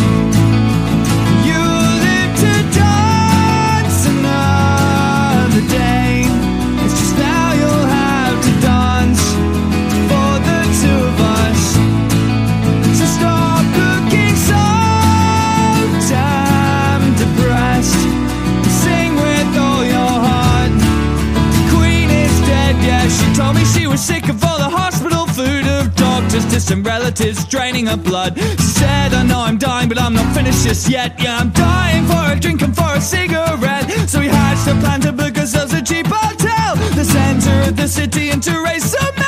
[23.96, 28.38] Sick of all the hospital food of doctors, distant relatives draining her blood.
[28.58, 31.18] Said, I know I'm dying, but I'm not finished just yet.
[31.18, 33.90] Yeah, I'm dying for a drink and for a cigarette.
[34.08, 37.88] So we hatched a plan to book ourselves a cheap hotel, the center of the
[37.88, 39.25] city, and to raise some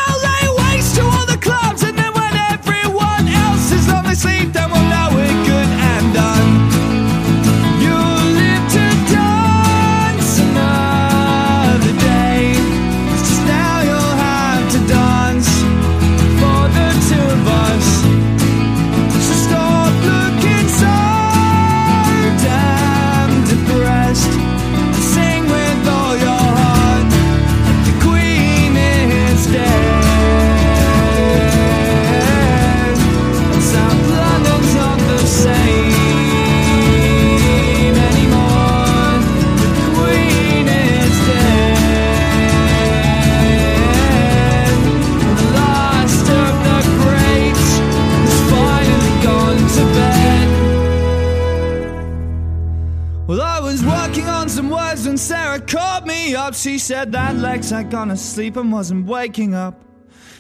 [57.69, 59.83] Lex had gone to sleep and wasn't waking up.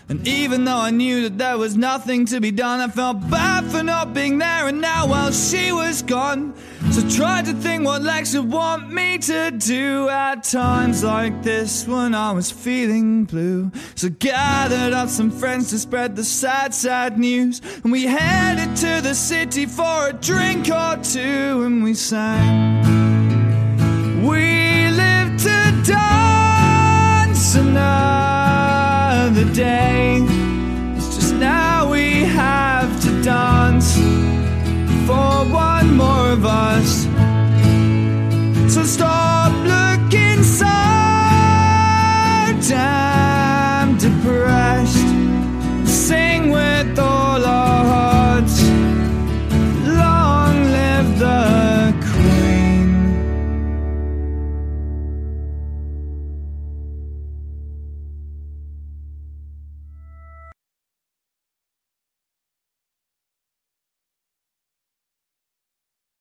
[0.08, 3.64] And even though I knew that there was nothing to be done, I felt bad
[3.70, 4.66] for not being there.
[4.68, 6.54] And now, while she was gone,
[6.90, 11.86] so tried to think what Lex would want me to do at times like this
[11.86, 13.70] when I was feeling blue.
[13.94, 17.60] So gathered up some friends to spread the sad, sad news.
[17.82, 22.78] And we headed to the city for a drink or two, and we sang.
[29.60, 33.96] It's just now we have to dance
[35.04, 37.08] for one more of us.
[38.72, 39.37] So stop.